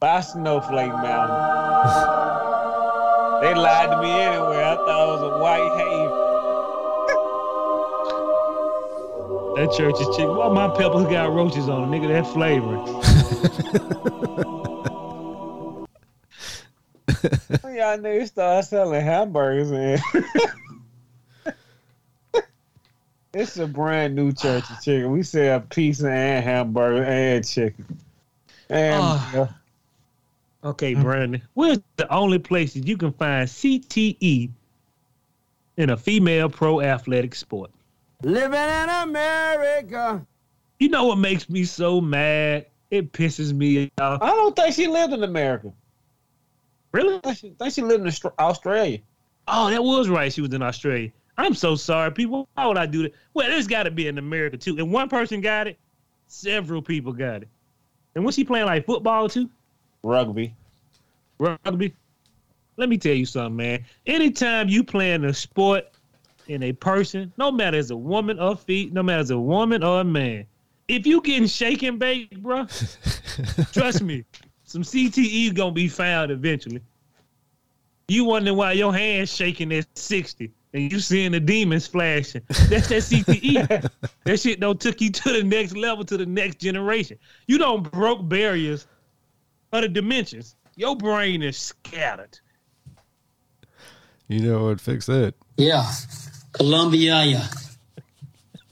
[0.00, 1.36] By Snowflake Mountain.
[3.42, 4.62] they lied to me anyway.
[4.64, 6.01] I thought it was a white haven.
[9.56, 10.34] That church is chicken.
[10.34, 12.08] Why my peppers got roaches on them, nigga?
[12.08, 12.76] That flavor.
[17.60, 19.98] When y'all niggas start selling hamburgers, man.
[23.34, 25.12] it's a brand new church of chicken.
[25.12, 27.98] We sell pizza and hamburger and chicken.
[28.68, 29.54] And Ah.
[30.64, 31.42] Okay, Brandon.
[31.54, 34.50] Where's the only places you can find CTE
[35.76, 37.70] in a female pro athletic sport?
[38.22, 40.24] Living in America.
[40.78, 42.66] You know what makes me so mad?
[42.90, 44.22] It pisses me off.
[44.22, 45.72] I don't think she lived in America.
[46.92, 47.16] Really?
[47.16, 48.98] I think she, think she lived in Australia.
[49.48, 50.32] Oh, that was right.
[50.32, 51.10] She was in Australia.
[51.38, 52.48] I'm so sorry, people.
[52.54, 53.14] Why would I do that?
[53.34, 54.76] Well, there's got to be in America too.
[54.78, 55.78] And one person got it.
[56.28, 57.48] Several people got it.
[58.14, 59.48] And was she playing like football too?
[60.02, 60.54] Rugby.
[61.38, 61.94] rugby.
[62.76, 63.84] Let me tell you something, man.
[64.06, 65.91] Anytime you playing a sport
[66.48, 69.82] in a person, no matter as a woman or feet, no matter as a woman
[69.82, 70.46] or a man,
[70.88, 72.66] if you getting shaken, baked, bro,
[73.72, 74.24] trust me,
[74.64, 76.80] some CTE gonna be found eventually.
[78.08, 82.42] You wondering why your hand's shaking at 60 and you seeing the demons flashing.
[82.48, 83.90] That's that CTE.
[84.24, 87.18] that shit don't took you to the next level, to the next generation.
[87.46, 88.86] You don't broke barriers
[89.72, 90.56] of the dimensions.
[90.76, 92.38] Your brain is scattered.
[94.28, 94.80] You know what?
[94.80, 95.34] Fix that.
[95.56, 95.90] Yeah.
[96.52, 97.46] Columbia, yeah.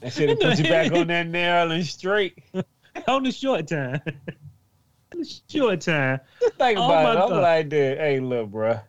[0.01, 2.37] That should have put you back on that narrow and straight.
[3.07, 4.01] on the short time.
[4.05, 6.19] on the short time.
[6.39, 7.23] Just think Oh about my it.
[7.23, 7.41] I'm God.
[7.41, 7.97] like that.
[7.97, 8.79] Hey, look, bro.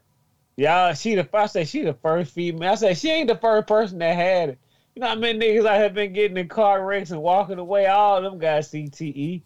[0.57, 2.73] Y'all, she the I say she the first female.
[2.73, 4.59] I say she ain't the first person that had it.
[4.95, 7.87] You know how many niggas I have been getting in car wrecks and walking away?
[7.87, 9.43] All of them got CTE.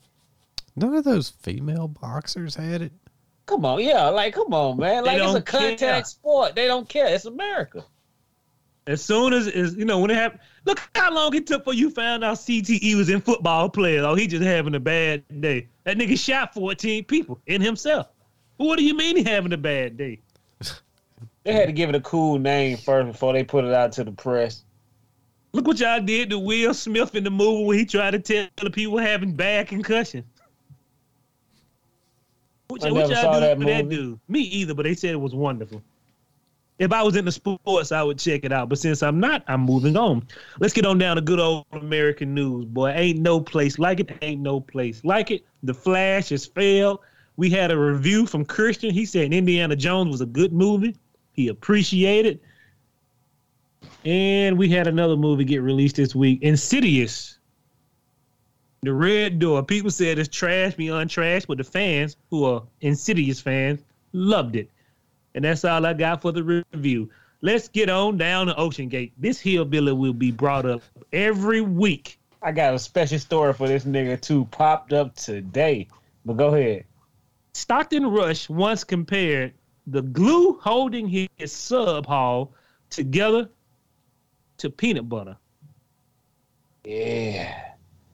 [0.74, 2.92] None of those female boxers had it.
[3.46, 5.04] Come on, yeah, like come on, man.
[5.04, 5.68] Like it's a don't care.
[5.70, 6.56] contact sport.
[6.56, 7.06] They don't care.
[7.06, 7.84] It's America.
[8.86, 11.74] As soon as is you know when it happened, look how long it took for
[11.74, 14.04] you found out CTE was in football players.
[14.04, 15.68] Oh, he just having a bad day.
[15.84, 18.06] That nigga shot 14 people in himself.
[18.58, 20.20] What do you mean he having a bad day?
[21.44, 24.02] They had to give it a cool name first before they put it out to
[24.02, 24.64] the press.
[25.52, 28.48] Look what y'all did to Will Smith in the movie where he tried to tell
[28.56, 30.24] the people having bad concussion.
[32.66, 33.96] What, I what y'all saw do that for that movie.
[33.96, 34.20] dude?
[34.26, 35.82] Me either, but they said it was wonderful.
[36.78, 38.68] If I was into sports, I would check it out.
[38.68, 40.26] But since I'm not, I'm moving on.
[40.60, 42.90] Let's get on down to good old American news, boy.
[42.90, 44.10] Ain't no place like it.
[44.20, 45.46] Ain't no place like it.
[45.62, 47.00] The Flash has failed.
[47.36, 48.90] We had a review from Christian.
[48.90, 50.96] He said Indiana Jones was a good movie.
[51.32, 52.40] He appreciated.
[54.04, 57.38] And we had another movie get released this week, Insidious.
[58.82, 59.64] The Red Door.
[59.64, 63.80] People said it's trash beyond trash, but the fans, who are Insidious fans,
[64.12, 64.70] loved it.
[65.36, 67.10] And that's all I got for the review.
[67.42, 69.12] Let's get on down to OceanGate.
[69.18, 70.80] This hillbilly will be brought up
[71.12, 72.18] every week.
[72.42, 74.46] I got a special story for this nigga too.
[74.46, 75.88] Popped up today,
[76.24, 76.86] but go ahead.
[77.52, 79.52] Stockton Rush once compared
[79.86, 82.54] the glue holding his sub haul
[82.88, 83.50] together
[84.58, 85.36] to peanut butter.
[86.84, 87.72] Yeah.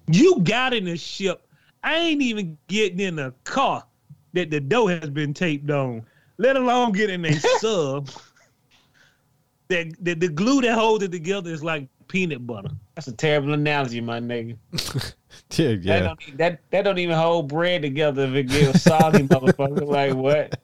[0.09, 1.47] You got in the ship.
[1.85, 3.85] I ain't even getting in a car
[4.33, 6.05] that the door has been taped on,
[6.43, 8.11] let alone getting a sub.
[9.69, 12.69] That, that the glue that holds it together is like peanut butter.
[12.95, 14.59] That's a terrible analogy, my nigga.
[15.57, 19.87] Yeah, That don't that that don't even hold bread together if it gets soggy, motherfucker.
[19.87, 20.61] Like what?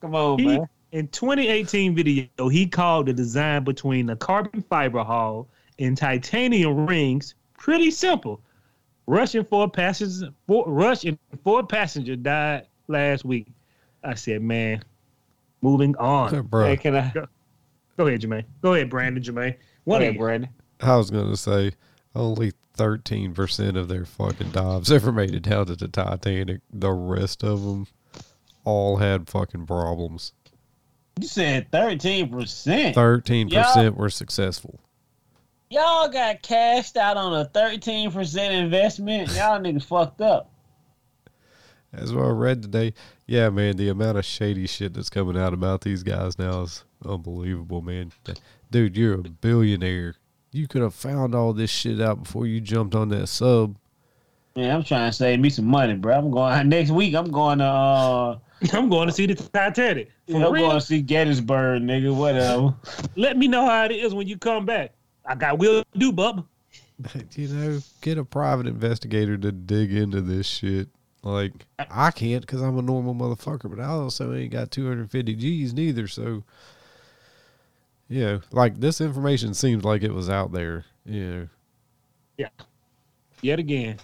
[0.00, 0.68] Come on, He, man.
[0.92, 5.48] in 2018 video, he called the design between the carbon fiber hull
[5.80, 8.40] and titanium rings pretty simple.
[9.06, 13.48] Russian four passengers, four, Russian four passenger died last week.
[14.04, 14.82] I said, man,
[15.60, 16.34] moving on.
[16.34, 17.12] Hey, Bro, can I?
[17.96, 18.44] Go ahead, Jermaine.
[18.62, 19.22] Go ahead, Brandon.
[19.22, 19.56] Jermaine.
[19.84, 20.20] One What of you.
[20.20, 20.50] Brandon?
[20.80, 21.72] I was gonna say
[22.14, 26.60] only thirteen percent of their fucking dives ever made it down to the Titanic.
[26.72, 27.86] The rest of them
[28.64, 30.32] all had fucking problems.
[31.20, 32.94] You said thirteen percent.
[32.94, 34.80] Thirteen percent were successful.
[35.70, 39.28] Y'all got cashed out on a thirteen percent investment.
[39.30, 40.50] Y'all niggas fucked up.
[41.92, 42.94] As what I read today,
[43.26, 46.84] yeah, man, the amount of shady shit that's coming out about these guys now is
[47.04, 48.12] unbelievable, man.
[48.70, 50.14] Dude, you're a billionaire.
[50.52, 53.76] You could have found all this shit out before you jumped on that sub.
[54.56, 56.16] Man, I'm trying to save me some money, bro.
[56.16, 57.14] I'm going next week.
[57.14, 57.64] I'm going to.
[57.64, 58.38] uh
[58.72, 60.10] I'm going to see the Titanic.
[60.30, 60.68] For I'm real.
[60.68, 62.14] going to see Gettysburg, nigga.
[62.14, 62.74] Whatever.
[63.16, 64.92] Let me know how it is when you come back.
[65.26, 66.46] I got will do, bub.
[67.34, 70.88] You know, get a private investigator to dig into this shit.
[71.22, 75.72] Like, I can't because I'm a normal motherfucker, but I also ain't got 250 G's
[75.72, 76.08] neither.
[76.08, 76.42] So,
[78.08, 80.84] you know, like this information seems like it was out there.
[81.06, 81.48] You know,
[83.40, 83.98] Yet again.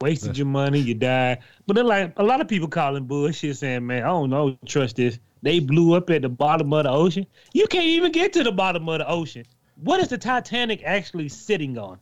[0.00, 1.38] Wasted your money, you died.
[1.66, 4.96] But then like a lot of people calling bullshit saying, man, I don't know, trust
[4.96, 5.18] this.
[5.42, 7.26] They blew up at the bottom of the ocean.
[7.52, 9.44] You can't even get to the bottom of the ocean.
[9.82, 11.98] What is the Titanic actually sitting on?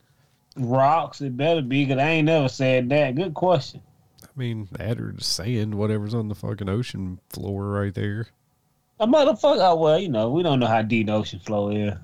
[0.57, 3.15] Rocks, it better be, because I ain't never said that.
[3.15, 3.81] Good question.
[4.23, 8.29] I mean, that or the sand, whatever's on the fucking ocean floor right there.
[9.01, 9.59] A motherfucker.
[9.61, 11.95] Oh, well, you know, we don't know how deep the ocean flow is.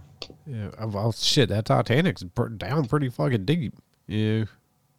[0.46, 2.24] Yeah, oh, well, shit, that Titanic's
[2.56, 3.74] down pretty fucking deep.
[4.06, 4.44] Yeah,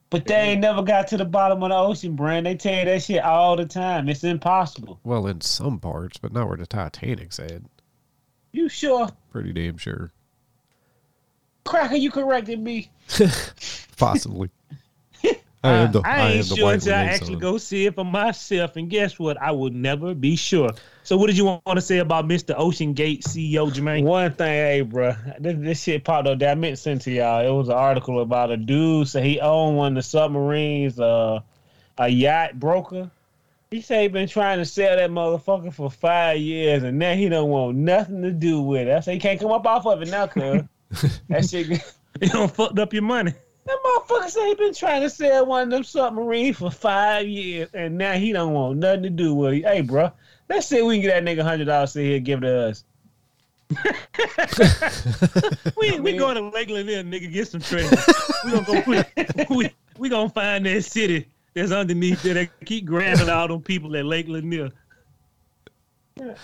[0.10, 2.46] But they ain't never got to the bottom of the ocean, Brand.
[2.46, 4.08] They tell you that shit all the time.
[4.08, 5.00] It's impossible.
[5.04, 7.62] well, in some parts, but not where the Titanic's at.
[8.52, 9.10] You sure?
[9.32, 10.12] Pretty damn sure.
[11.70, 12.90] Cracker, you corrected me.
[13.98, 14.50] Possibly.
[15.64, 18.04] I am the, I I, ain't the sure until I actually go see it for
[18.04, 18.76] myself.
[18.76, 19.40] And guess what?
[19.40, 20.72] I would never be sure.
[21.04, 22.58] So what did you want to say about Mr.
[22.58, 24.04] OceanGate CEO Jermaine?
[24.04, 27.12] One thing, hey, bro, this, this shit popped up that I meant to send to
[27.12, 27.46] y'all.
[27.46, 31.42] It was an article about a dude say he owned one of the submarines, uh,
[32.00, 33.12] a yacht broker.
[33.70, 37.30] He say he been trying to sell that motherfucker for five years, and now he
[37.30, 38.92] don't want nothing to do with it.
[38.92, 40.64] I say he can't come up off of it now, cuz
[41.30, 41.82] that shit.
[42.22, 43.34] You don't fucked up your money.
[43.66, 47.70] That motherfucker say he been trying to sell one of them submarines for five years,
[47.74, 49.64] and now he don't want nothing to do with it.
[49.64, 50.12] Hey, bro,
[50.50, 51.94] let's see if we can get that nigga hundred dollars.
[51.94, 52.84] See he'll give it to us.
[55.78, 57.96] We we mean- going to Lakeland there, nigga, get some treasure.
[58.44, 59.08] we gonna go put
[59.50, 63.96] we we gonna find that city that's underneath there that keep grabbing all them people
[63.96, 64.70] at Lake Lanier.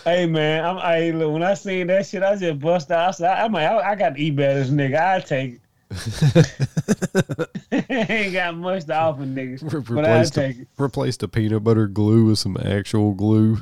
[0.04, 3.10] Hey man, I'm I look when I seen that shit, I just bust out.
[3.10, 5.00] I said, I'm like, I, I got to eat better this nigga.
[5.02, 5.62] I take it.
[7.90, 10.68] Ain't got much to offer niggas, Re- but I take the, it.
[10.78, 13.58] replace the peanut butter glue with some actual glue.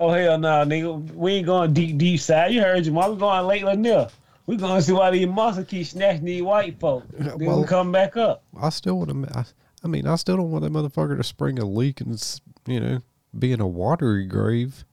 [0.00, 2.52] Oh hell no, nigga, we ain't going deep deep side.
[2.52, 3.12] You heard your mom.
[3.12, 4.08] We going Lake Lanier.
[4.46, 7.04] We going to see why these monsters keep snatching these white folk.
[7.12, 8.42] Then well- we come back up.
[8.60, 9.38] I still want to.
[9.38, 9.44] I,
[9.82, 12.80] I mean, I still don't want that motherfucker to spring a leak and s- you
[12.80, 13.00] know
[13.38, 14.84] be in a watery grave.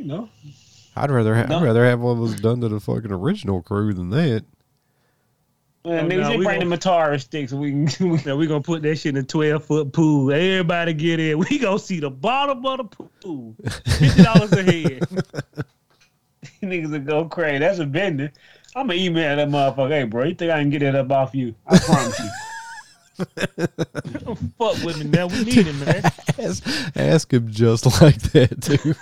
[0.00, 0.28] You know.
[0.96, 1.58] I'd rather ha- No.
[1.58, 4.44] I'd rather have one of those done to the fucking original crew than that.
[5.84, 8.20] Man, Oh, niggas, no, just we bring gon- the Matara sticks so we can.
[8.26, 10.32] Now we gonna put that shit in a twelve foot pool.
[10.32, 11.38] Everybody get in.
[11.50, 13.54] We gonna see the bottom of the pool.
[13.84, 15.00] Fifty dollars a head.
[16.62, 17.58] niggas would go crazy.
[17.58, 18.32] That's a bender.
[18.74, 19.90] I'm gonna email that motherfucker.
[19.90, 21.54] Hey, bro, you think I can get that up off you?
[21.66, 22.30] I promise you.
[24.58, 25.28] Fuck with me, man.
[25.28, 26.02] We need him, man.
[26.38, 28.94] Ask, ask him just like that too.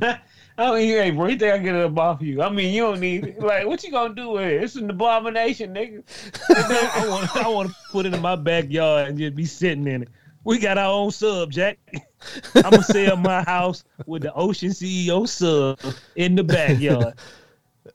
[0.58, 2.40] Oh, I mean, hey, bro, you think I can get it up off you?
[2.40, 3.38] I mean, you don't need it.
[3.38, 4.62] Like, what you gonna do with it?
[4.62, 6.02] It's an abomination, nigga.
[6.96, 10.04] I want, I want to put it in my backyard and just be sitting in
[10.04, 10.08] it.
[10.44, 11.78] We got our own sub, Jack.
[12.54, 15.78] I'm gonna sell my house with the Ocean CEO sub
[16.14, 17.12] in the backyard.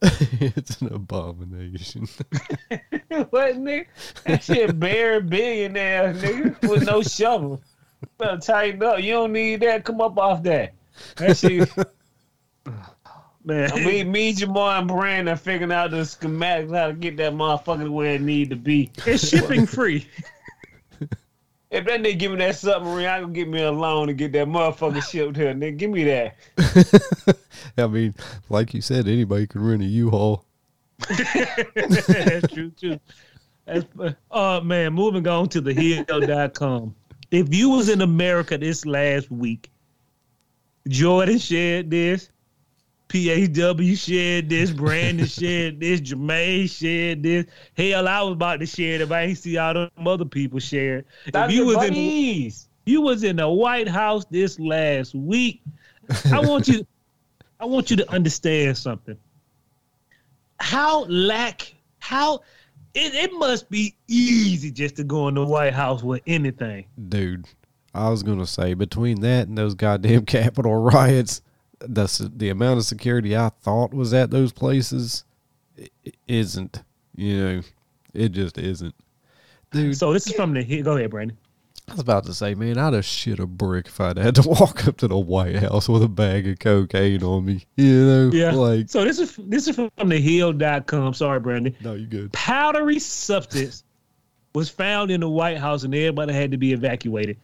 [0.00, 2.06] it's an abomination.
[3.08, 3.86] what, nigga?
[4.24, 7.60] That shit bare billionaire, nigga, with no shovel.
[8.18, 9.00] Better tighten up.
[9.00, 9.84] You don't need that.
[9.84, 10.74] Come up off that.
[11.16, 11.68] That shit.
[13.44, 17.90] Man, me, me, Jamal, and Brandon figuring out the schematics how to get that motherfucker
[17.90, 18.88] where it need to be.
[19.04, 20.06] it's shipping free.
[21.72, 24.32] If that nigga give me that submarine, I gonna get me a loan to get
[24.32, 25.54] that motherfucker shipped here.
[25.54, 27.38] Nigga, give me that.
[27.78, 28.14] I mean,
[28.50, 30.44] like you said, anybody can rent a U-Haul.
[31.08, 33.00] That's true too.
[33.64, 33.86] That's,
[34.30, 36.94] oh man, moving on to the hill.com.
[37.30, 39.70] If you was in America this last week,
[40.88, 42.30] Jordan shared this,
[43.08, 47.46] PAW shared this, Brandon shared this, Jermaine shared this.
[47.76, 50.58] Hell, I was about to share it if I ain't see all them other people
[50.58, 51.06] share it.
[51.26, 52.52] If you was in
[52.84, 55.62] you was in the White House this last week,
[56.32, 56.86] I want you
[57.60, 59.16] I want you to understand something.
[60.58, 62.42] How lack how
[62.94, 66.86] it, it must be easy just to go in the White House with anything.
[67.08, 67.46] Dude,
[67.94, 71.42] I was gonna say between that and those goddamn Capitol riots,
[71.80, 75.24] the the amount of security I thought was at those places
[76.28, 76.82] isn't.
[77.16, 77.62] You know,
[78.14, 78.94] it just isn't.
[79.70, 80.84] Dude, So this is from the Hill.
[80.84, 81.36] Go ahead, Brandon.
[81.88, 84.42] I was about to say, man, I'd have shit a brick if I'd had to
[84.48, 87.66] walk up to the White House with a bag of cocaine on me.
[87.76, 88.52] You know, Yeah.
[88.52, 91.12] like So this is this is from the hill.com.
[91.14, 91.74] Sorry, Brandon.
[91.82, 92.32] no, you good.
[92.32, 93.84] powdery substance
[94.54, 97.36] was found in the White House and everybody had to be evacuated.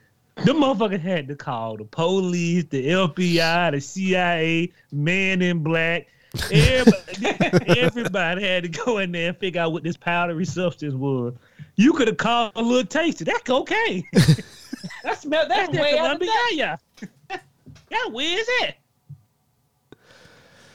[0.44, 6.06] The motherfucker had to call the police, the FBI, the CIA, Man in Black.
[6.52, 11.34] Everybody, everybody had to go in there and figure out what this powdery substance was.
[11.76, 13.24] You could have called a little taster.
[13.24, 14.04] That's cocaine.
[15.02, 16.30] That's that's That's way that out of Colombia.
[16.50, 16.76] Yeah,
[17.30, 17.38] yeah.
[17.90, 18.76] Yeah, where is it?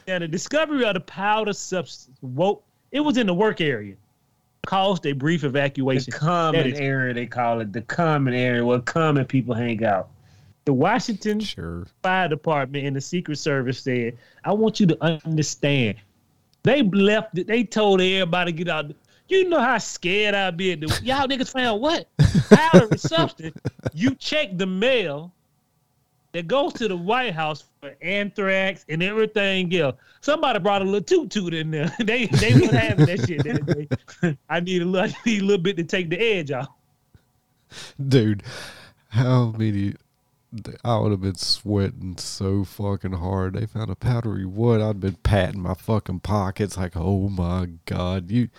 [0.07, 2.66] Yeah, the discovery of the powder substance woke.
[2.91, 3.95] It was in the work area.
[4.66, 6.14] Caused a brief The evacuation.
[6.14, 7.74] common That is- area, they call it.
[7.74, 10.09] The common area where common people hang out.
[10.66, 11.86] The Washington Sure.
[12.01, 15.95] Fire Department and the Secret Service said, "I want you to understand."
[16.64, 17.38] They left.
[17.38, 18.91] it- They told everybody to get out.
[19.28, 20.70] You know how scared I'd be.
[21.01, 22.07] Y'all niggas found what?
[22.49, 23.57] Powdery substance.
[23.93, 25.34] You check the mail
[26.34, 29.95] that goes to the White House for anthrax and everything else.
[30.21, 31.95] Somebody brought a little toot toot in there.
[31.99, 33.43] they they was having that shit.
[33.43, 34.38] that day.
[34.49, 36.69] I need a little, I need a little bit to take the edge off.
[38.05, 38.43] Dude,
[39.09, 39.93] how many?
[40.84, 43.55] I would have been sweating so fucking hard.
[43.55, 44.81] They found a powdery wood.
[44.81, 48.49] I'd been patting my fucking pockets like, oh my god, you,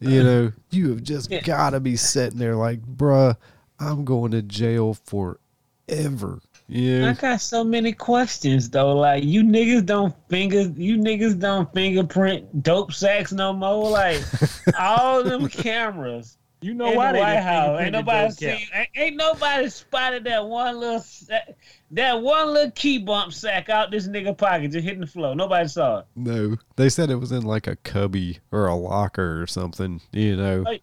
[0.00, 3.36] you know, you have just got to be sitting there like, bruh,
[3.78, 6.40] I'm going to jail forever.
[6.70, 8.94] I got so many questions though.
[8.94, 13.90] Like you niggas don't finger, you niggas don't fingerprint dope sacks no more.
[13.90, 14.22] Like
[14.78, 16.36] all them cameras.
[16.60, 17.80] You know in why the they White House.
[17.80, 18.58] Ain't nobody seen.
[18.74, 21.38] Ain't, ain't nobody spotted that one little sa-
[21.92, 25.36] that one little key bump sack out this nigga pocket just hitting the floor.
[25.36, 26.06] Nobody saw it.
[26.16, 30.00] no, they said it was in like a cubby or a locker or something.
[30.12, 30.82] You know, Like-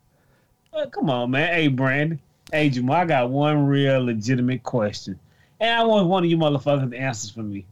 [0.73, 1.53] Well, come on, man.
[1.53, 2.21] Hey, Brandon.
[2.53, 5.19] Hey, Jamal, I got one real legitimate question.
[5.59, 7.65] And I want one of you motherfuckers to answer for me.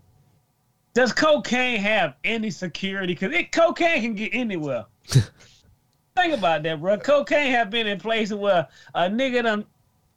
[0.93, 3.13] Does cocaine have any security?
[3.13, 4.85] Because it cocaine can get anywhere.
[6.15, 6.97] Think about that, bro.
[6.97, 9.65] Cocaine have been in places where a nigga done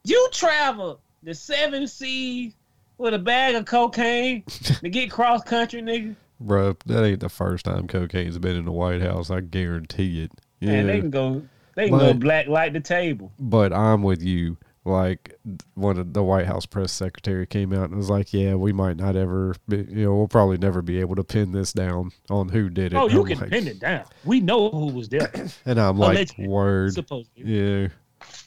[0.05, 2.55] you travel the seven seas
[2.99, 6.15] with a bag of cocaine to get cross country, nigga.
[6.39, 9.31] Bro, that ain't the first time cocaine's been in the White House.
[9.31, 10.33] I guarantee it.
[10.61, 11.43] You Man, they can go
[11.75, 13.33] they can go But- black light the table.
[13.39, 14.59] but I'm with you.
[14.87, 15.35] Like
[15.75, 18.97] one of the White House press secretary came out and was like, "Yeah, we might
[18.97, 22.49] not ever, be, you know, we'll probably never be able to pin this down on
[22.51, 24.05] who did it." Oh, you I'm can like- pin it down.
[24.25, 25.33] We know who was there.
[25.67, 26.47] And I'm like, Allegedly.
[26.49, 27.43] "Word, Supposedly.
[27.45, 27.89] yeah."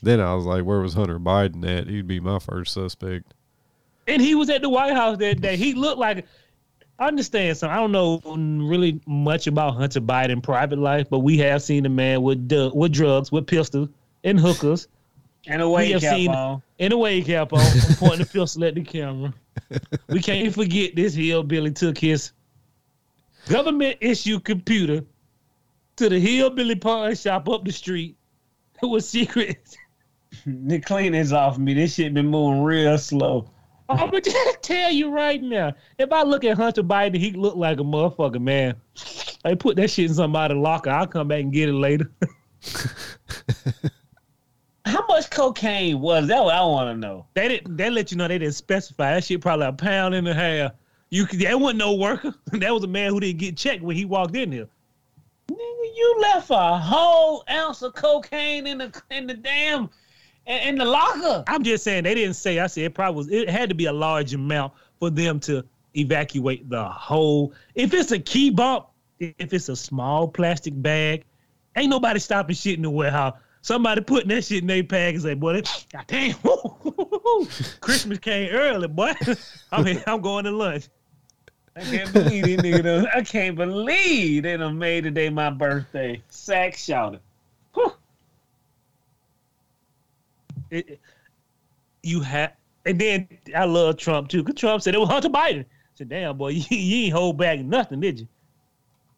[0.02, 1.88] Then I was like, "Where was Hunter Biden at?
[1.88, 3.34] He'd be my first suspect."
[4.08, 5.56] And he was at the White House that day.
[5.56, 6.26] He looked like.
[6.98, 7.70] I understand some.
[7.70, 8.20] I don't know
[8.66, 12.70] really much about Hunter Biden private life, but we have seen a man with du-
[12.74, 13.88] with drugs, with pistols
[14.24, 14.86] and hookers,
[15.46, 16.62] And a We wake have cap seen- on.
[16.78, 17.60] and a wave cap on,
[17.96, 19.32] pointing the pistol at the camera.
[20.08, 22.32] We can't forget this hillbilly took his
[23.48, 25.02] Government issue computer
[25.96, 28.16] to the hillbilly pawn shop up the street.
[28.82, 29.76] It was secret.
[30.46, 31.74] The cleaning's off me.
[31.74, 33.50] This shit been moving real slow.
[33.88, 35.74] Oh, I'm gonna just tell you right now.
[35.98, 38.76] If I look at Hunter Biden, he look like a motherfucker, man.
[39.44, 40.90] I put that shit in somebody's locker.
[40.90, 42.10] I'll come back and get it later.
[44.90, 46.42] How much cocaine was that?
[46.42, 47.26] What I want to know.
[47.34, 47.76] They didn't.
[47.76, 49.14] They let you know they didn't specify.
[49.14, 50.72] That shit probably a pound and a half.
[51.10, 51.38] You could.
[51.40, 52.34] That wasn't no worker.
[52.52, 54.68] That was a man who didn't get checked when he walked in here.
[55.48, 59.88] Nigga, you left a whole ounce of cocaine in the in the damn
[60.46, 61.44] in, in the locker.
[61.46, 62.58] I'm just saying they didn't say.
[62.58, 63.30] I said it probably was.
[63.30, 65.64] It had to be a large amount for them to
[65.96, 67.54] evacuate the whole.
[67.76, 68.86] If it's a key bump,
[69.20, 71.24] if it's a small plastic bag,
[71.76, 73.34] ain't nobody stopping shit in the warehouse.
[73.62, 76.34] Somebody putting that shit in their bag and say, "Boy, that, God damn,
[77.80, 79.12] Christmas came early, boy.
[79.72, 80.88] I mean, I'm going to lunch."
[81.76, 83.06] I can't believe these niggas.
[83.14, 86.20] I can't believe they done made today my birthday.
[86.28, 87.20] Sack shouted.
[90.70, 91.00] It,
[92.02, 92.52] you have,
[92.86, 94.44] and then I love Trump too.
[94.44, 95.64] Cause Trump said it was Hunter Biden.
[95.64, 98.28] I said, "Damn, boy, you, you ain't hold back nothing, did you?"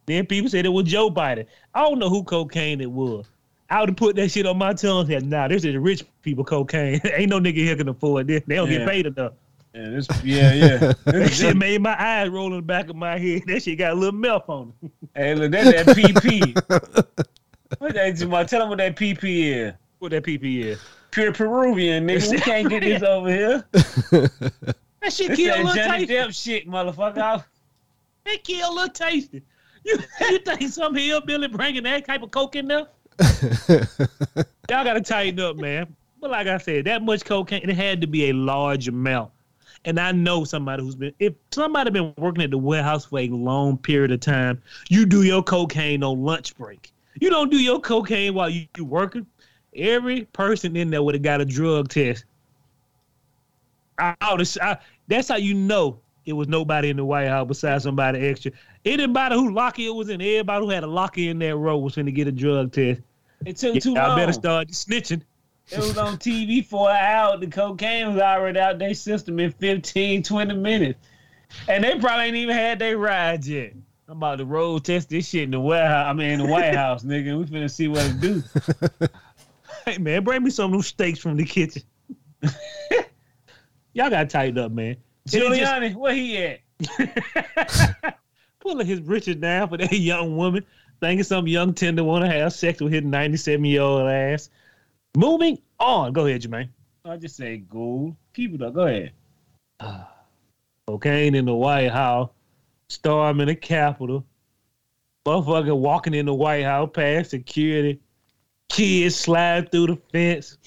[0.07, 1.47] Then people said it was Joe Biden.
[1.75, 3.27] I don't know who cocaine it was.
[3.73, 5.01] I would have put that shit on my tongue.
[5.01, 7.01] and Said, "Nah, this is rich people cocaine.
[7.05, 8.43] ain't no nigga here can afford this.
[8.47, 8.79] They don't Yeah.
[8.79, 9.33] get paid enough."
[9.75, 10.93] Yeah, this, yeah, yeah.
[11.07, 13.43] That shit made my eyes roll in the back of my head.
[13.47, 14.91] That shit got a little mouth on it.
[15.17, 16.55] hey, look, that's that PP.
[17.79, 18.45] what that, Jamal?
[18.45, 19.23] Tell them what that PP
[19.69, 19.73] is.
[19.99, 20.79] What that PP is.
[21.11, 22.31] Pure Peruvian, nigga.
[22.31, 23.65] We can't get this over here.
[23.73, 26.15] That shit This kill a that little Johnny tasty.
[26.15, 27.45] Depp shit, motherfucker.
[28.25, 29.43] That kill a little tasty.
[29.85, 29.99] You,
[30.31, 32.87] you think some hillbilly bringing that type of coke in there?
[34.69, 35.95] Y'all gotta tighten up, man.
[36.21, 39.33] But like I said, that much cocaine, it had to be a large amount.
[39.85, 43.29] And I know somebody who's been if somebody been working at the warehouse for a
[43.29, 46.93] long period of time, you do your cocaine on lunch break.
[47.21, 49.27] You don't do your cocaine while you, you working.
[49.75, 52.25] Every person in there would have got a drug test.
[53.99, 57.85] I, I I- that's how you know it was nobody in the White House besides
[57.85, 58.53] somebody extra.
[58.85, 62.07] Anybody who locker was in, everybody who had a locker in that row was going
[62.07, 63.01] to get a drug test.
[63.45, 65.23] It took Yeah, too I better start snitching.
[65.71, 67.37] It was on TV for an hour.
[67.39, 70.99] The cocaine was already out their system in 15, 20 minutes.
[71.69, 73.73] And they probably ain't even had their rides yet.
[74.09, 76.07] I'm about to road test this shit in the warehouse.
[76.09, 77.39] I mean, in the White House, nigga.
[77.39, 78.43] We finna see what it do.
[79.85, 81.83] Hey man, bring me some of those steaks from the kitchen.
[83.95, 84.97] Y'all got to tighten up, man.
[85.27, 86.61] It just- Giuliani, where he at?
[88.63, 90.65] pulling his britches down for that young woman,
[91.01, 94.51] thinking some young tender want to have sex with his 97 year old ass.
[95.17, 96.13] Moving on.
[96.13, 96.69] Go ahead, Jermaine.
[97.05, 98.17] I just say gold.
[98.35, 98.75] Keep it up.
[98.75, 99.13] Go ahead.
[100.87, 102.31] Cocaine in the White House,
[102.89, 104.25] storming the Capitol,
[105.27, 108.01] motherfucker walking in the White House past security,
[108.69, 110.59] kids slide through the fence,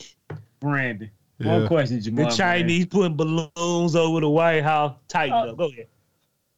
[1.37, 1.53] Brandon.
[1.53, 1.67] One Yeah.
[1.67, 2.29] question, Jamal.
[2.29, 4.95] the Chinese putting balloons over the White House.
[5.07, 5.49] Tighten Oh.
[5.51, 5.57] up.
[5.57, 5.87] Go ahead.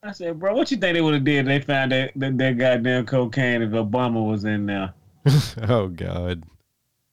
[0.03, 2.37] I said, bro, what you think they would have did if they found that, that
[2.37, 4.93] that goddamn cocaine if Obama was in there?
[5.67, 6.43] oh God.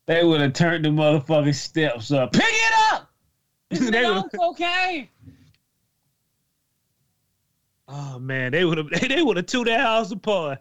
[0.07, 2.33] They would have turned the motherfucking steps up.
[2.35, 3.11] Pick it up!
[3.71, 5.09] This They nigga would've- on cocaine.
[7.89, 10.59] Oh man, they would have they would have two that house apart.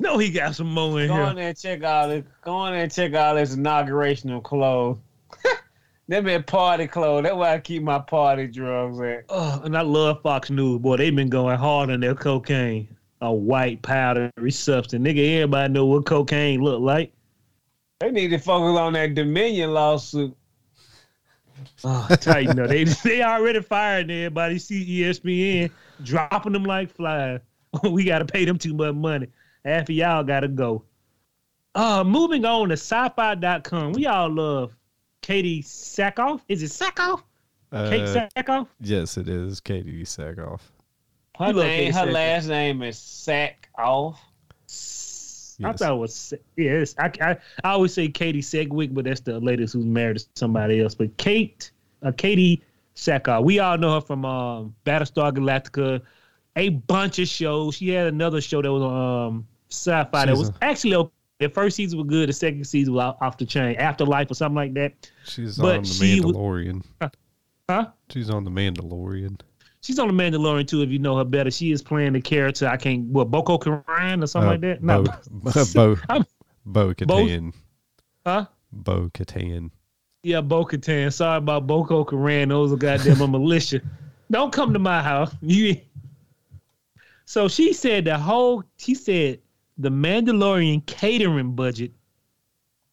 [0.00, 1.24] No, he got some more in Go here.
[1.24, 2.24] in there and check all this.
[2.42, 4.98] Go in there and check all this inaugurational clothes.
[6.08, 7.24] Them been party clothes.
[7.24, 9.24] That's where I keep my party drugs at.
[9.28, 10.98] Oh, and I love Fox News, boy.
[10.98, 12.88] They've been going hard on their cocaine,
[13.20, 15.04] a white powdery substance.
[15.04, 17.12] Nigga, everybody know what cocaine look like.
[17.98, 20.36] They need to focus on that Dominion lawsuit.
[21.82, 22.68] Oh, tighten up.
[22.68, 24.60] They they already fired everybody.
[24.60, 25.72] See ESPN
[26.04, 27.40] dropping them like flies.
[27.90, 29.26] we got to pay them too much money.
[29.64, 30.84] Half of y'all got to go.
[31.74, 33.92] Uh, moving on to sci-fi.com.
[33.92, 34.76] We all love
[35.26, 36.40] Katee Sackhoff.
[36.48, 37.22] Is it Sackhoff?
[37.72, 38.68] Kate Uh, Sackhoff?
[38.80, 40.60] yes, it is Katee Sackhoff.
[41.38, 42.12] Her name, Katie her Sackhoff.
[42.12, 44.20] last name is Sack Off.
[45.64, 46.94] I thought it was yes.
[46.98, 47.30] I, I
[47.64, 50.94] I always say Katie Segwick, but that's the latest who's married to somebody else.
[50.94, 51.70] But Kate,
[52.02, 52.60] uh, Katee
[52.94, 56.02] Sackhoff, we all know her from um, Battlestar Galactica,
[56.56, 57.76] a bunch of shows.
[57.76, 61.10] She had another show that was on um, sci-fi that was a- actually okay.
[61.38, 62.28] The first season was good.
[62.28, 63.76] The second season was off, the chain.
[63.76, 65.10] Afterlife or something like that.
[65.24, 66.82] She's But on the she was- Mandalorian.
[67.68, 67.86] Huh?
[68.10, 69.40] She's on the Mandalorian.
[69.82, 70.82] She's on the Mandalorian too.
[70.82, 72.66] If you know her better, she is playing the character.
[72.66, 73.04] I can't.
[73.06, 74.82] What Boko Karan or something Uh, like that?
[74.82, 75.02] No,
[75.74, 75.96] Bo,
[76.64, 77.52] Bo Katan.
[78.24, 78.46] huh?
[78.72, 79.70] Bo Katan.
[80.22, 81.12] Yeah, Bo Katan.
[81.12, 82.48] Sorry about Boko Karan.
[82.48, 83.80] Those are goddamn a militia.
[84.30, 85.32] Don't come to my house.
[85.40, 85.76] You
[87.24, 88.64] So she said the whole.
[88.78, 89.40] She said
[89.78, 91.92] the Mandalorian catering budget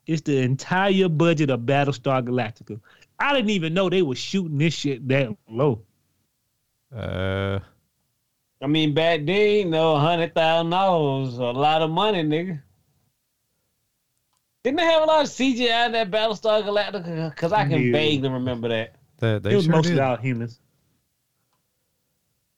[0.05, 2.79] is the entire budget of Battlestar Galactica.
[3.19, 5.81] I didn't even know they were shooting this shit that low.
[6.93, 7.59] Uh,
[8.61, 12.61] I mean, back then, you know, hundred thousand dollars, a lot of money, nigga.
[14.63, 17.29] Didn't they have a lot of CGI in that Battlestar Galactica?
[17.31, 17.91] Because I can Yeah.
[17.91, 18.95] vaguely remember that.
[19.17, 19.99] that they it was sure mostly did.
[19.99, 20.59] all humans.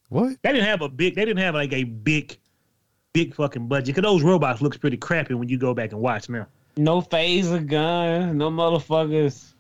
[0.10, 0.38] What?
[0.44, 1.16] They didn't have a big.
[1.16, 2.38] They didn't have like a big,
[3.16, 3.96] big fucking budget.
[3.96, 6.48] Cause those robots looks pretty crappy when you go back and watch now.
[6.76, 9.54] No phaser gun, no motherfuckers,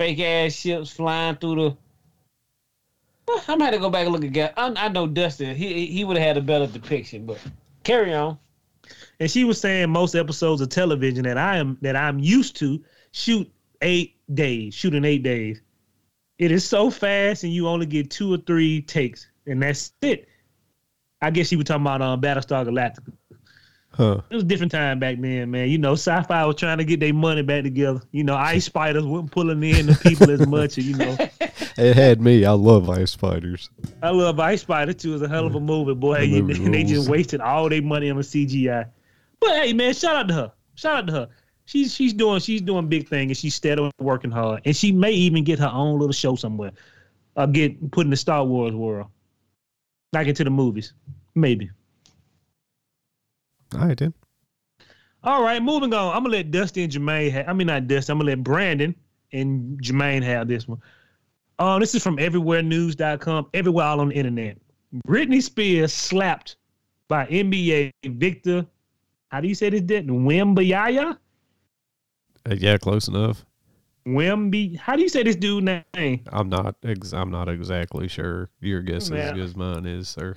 [0.00, 1.76] fake ass ships flying through the.
[3.28, 4.52] I'm gonna have to go back and look again.
[4.56, 5.54] I, I know Dustin.
[5.54, 7.38] He he would have had a better depiction, but
[7.84, 8.38] carry on.
[9.20, 12.82] And she was saying most episodes of television that I am that I'm used to
[13.12, 13.48] shoot
[13.82, 15.62] eight days, shooting eight days.
[16.38, 20.28] It is so fast, and you only get two or three takes, and that's it.
[21.20, 23.12] I guess she was talking about um, Battlestar Galactica.
[23.90, 24.20] Huh?
[24.28, 25.70] It was a different time back then, man.
[25.70, 28.02] You know, sci-fi was trying to get their money back together.
[28.12, 30.76] You know, ice spiders weren't pulling in the people as much.
[30.76, 31.16] You know,
[31.78, 32.44] It had me.
[32.44, 33.68] I love ice spiders.
[34.02, 35.14] I love Ice Spider too.
[35.14, 36.26] It's a hell of a movie, boy.
[36.26, 38.88] Movie they just wasted all their money on the CGI.
[39.40, 40.52] But hey, man, shout out to her.
[40.74, 41.28] Shout out to her.
[41.66, 44.62] She's she's doing she's doing big thing and she's steadily working hard.
[44.64, 46.72] And she may even get her own little show somewhere.
[47.36, 49.08] Uh, get put in the Star Wars world,
[50.12, 50.92] like into the movies,
[51.34, 51.70] maybe.
[53.76, 54.12] I did.
[55.22, 56.14] All right, moving on.
[56.16, 57.48] I'm gonna let Dusty and Jermaine have.
[57.48, 58.12] I mean, not Dusty.
[58.12, 58.94] I'm gonna let Brandon
[59.32, 60.80] and Jermaine have this one.
[61.58, 63.48] Um, this is from EverywhereNews.com.
[63.54, 64.58] Everywhere all on the internet.
[65.06, 66.56] Britney Spears slapped
[67.08, 68.66] by NBA Victor.
[69.28, 69.80] How do you say this?
[69.80, 71.18] Did Wembayaya?
[72.48, 73.44] Uh, yeah, close enough.
[74.06, 74.76] Wemby.
[74.76, 76.20] How do you say this dude name?
[76.32, 76.76] I'm not.
[76.84, 78.48] Ex- I'm not exactly sure.
[78.60, 80.36] Your guess is as good as mine is, sir.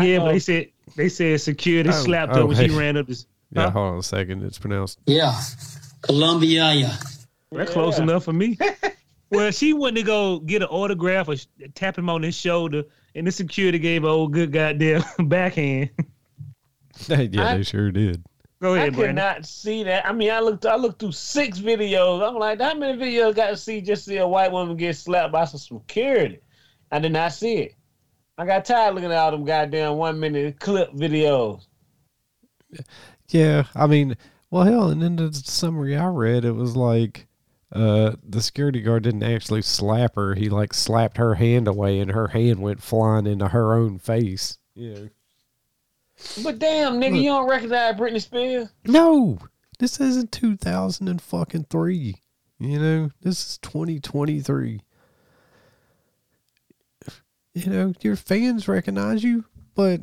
[0.00, 3.06] Yeah, but they said they said security Oh, slapped oh, her when she ran up
[3.06, 3.26] this.
[3.52, 3.70] Yeah, Huh?
[3.70, 4.42] hold on a second.
[4.42, 4.98] It's pronounced.
[5.06, 5.38] Yeah.
[6.02, 6.96] Columbia, yeah.
[7.52, 8.58] That's close enough for me.
[9.30, 11.36] well, she went to go get an autograph or
[11.74, 12.82] tap him on his shoulder,
[13.14, 15.90] and the security gave her old good goddamn backhand.
[17.08, 17.16] yeah,
[17.52, 18.24] I- they sure did.
[18.64, 19.14] Go I ahead, could Brandon.
[19.14, 20.06] not see that.
[20.06, 20.66] I mean, I looked.
[20.66, 22.26] I looked through six videos.
[22.26, 25.32] I'm like, how many videos got to see just see a white woman get slapped
[25.32, 26.40] by some security?
[26.90, 27.74] I did not see it.
[28.38, 31.66] I got tired looking at all them goddamn one minute clip videos.
[33.28, 34.16] Yeah, I mean,
[34.50, 37.26] well, hell, and in the summary I read, it was like
[37.72, 40.34] uh, the security guard didn't actually slap her.
[40.34, 44.58] He like slapped her hand away, and her hand went flying into her own face.
[44.74, 45.06] Yeah.
[46.42, 47.20] But damn, nigga, Look.
[47.20, 48.68] you don't recognize Britney Spears?
[48.86, 49.38] No,
[49.78, 52.16] this isn't two thousand and fucking three.
[52.58, 54.80] You know, this is twenty twenty three.
[57.54, 59.44] You know, your fans recognize you,
[59.74, 60.00] but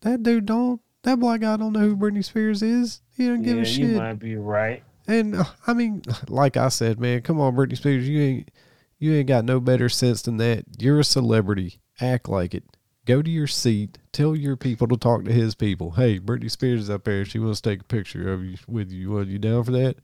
[0.00, 0.80] that dude don't.
[1.02, 3.00] That black guy don't know who Britney Spears is.
[3.16, 3.96] He don't give yeah, a you shit.
[3.96, 4.82] might be right.
[5.08, 8.50] And uh, I mean, like I said, man, come on, Britney Spears, you ain't
[8.98, 10.64] you ain't got no better sense than that.
[10.78, 11.80] You're a celebrity.
[12.00, 12.64] Act like it.
[13.04, 13.98] Go to your seat.
[14.12, 15.92] Tell your people to talk to his people.
[15.92, 17.24] Hey, Britney Spears is up there.
[17.24, 19.16] She wants to take a picture of you with you.
[19.16, 19.96] Are you down for that?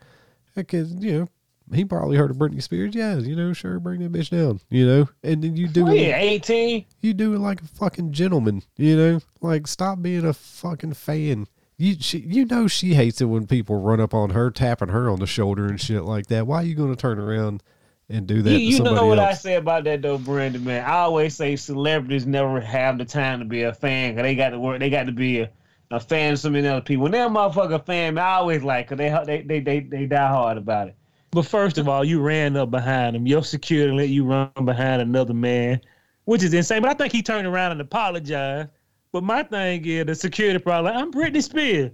[0.57, 1.29] Because you know
[1.73, 2.95] he probably heard of Britney Spears.
[2.97, 4.61] Yeah, you know, sure, bring that bitch down.
[4.69, 6.01] You know, and then you do Oh, it.
[6.01, 6.87] yeah, 18.
[7.03, 9.21] You do it like a fucking gentleman, you know?
[9.41, 11.47] Like stop being a fucking fan.
[11.77, 15.09] You she, you know she hates it when people run up on her, tapping her
[15.09, 16.49] on the shoulder and shit like that.
[16.49, 17.63] Why are you going to turn around
[18.11, 20.85] and do that You, you know what I say about that though, Brandon, man.
[20.85, 24.51] I always say celebrities never have the time to be a fan because they got
[24.51, 24.81] to work.
[24.81, 25.51] They got to be a,
[25.91, 27.03] a fan of so many other people.
[27.05, 30.07] When they're a motherfucker fan, man, I always like because they, they they they they
[30.07, 30.97] die hard about it.
[31.31, 33.27] But first of all, you ran up behind him.
[33.27, 35.81] Your security let you run behind another man,
[36.25, 36.81] which is insane.
[36.81, 38.71] But I think he turned around and apologized.
[39.13, 41.91] But my thing is, the security probably, like, I'm Britney Spears.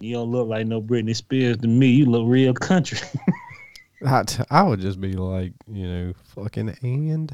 [0.00, 1.88] You don't look like no Britney Spears to me.
[1.88, 2.98] You look real country.
[4.06, 7.32] I, t- I would just be like, you know, fucking and.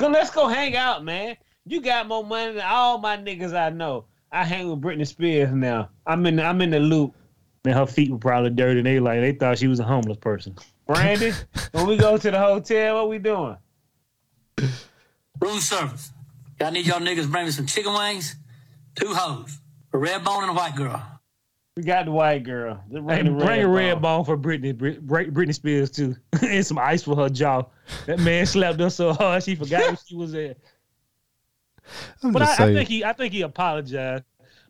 [0.00, 1.36] Let's go hang out, man.
[1.66, 4.06] You got more money than all my niggas I know.
[4.32, 5.90] I hang with Britney Spears now.
[6.06, 7.14] I'm in I'm in the loop.
[7.64, 8.80] Man, her feet were probably dirty.
[8.80, 10.56] And they like they thought she was a homeless person.
[10.86, 11.34] Brandon,
[11.72, 13.56] when we go to the hotel, what we doing?
[15.40, 16.12] Room service.
[16.60, 18.36] Y'all need y'all niggas bring me some chicken wings,
[18.94, 19.58] two hoes,
[19.92, 21.09] a red bone and a white girl.
[21.76, 22.82] We got the white girl.
[22.92, 24.02] Just Hey, the bring a red bone.
[24.02, 27.62] bone for Britney, Brit- Brit- Britney Spears too, and some ice for her jaw.
[28.06, 30.56] That man slapped her so hard she forgot where she was at.
[32.22, 34.24] I'm But just I, I think he, I think he apologized.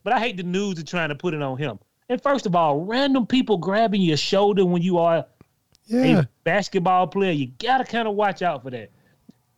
[0.05, 1.78] But I hate the news are trying to put it on him.
[2.09, 5.26] And first of all, random people grabbing your shoulder when you are
[5.86, 8.90] yeah, a basketball player, you gotta kind of watch out for that.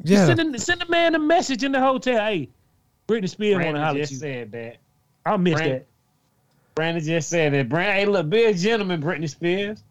[0.05, 0.27] yeah.
[0.27, 2.19] Send, a, send a man a message in the hotel.
[2.25, 2.49] Hey,
[3.09, 4.19] Britney Spears want to Brandon holler at just you.
[4.19, 4.77] said that.
[5.27, 5.87] I'll miss Brand- that.
[6.75, 7.69] Brandon just said that.
[7.69, 9.83] Brandon, hey, look, be a gentleman, Britney Spears.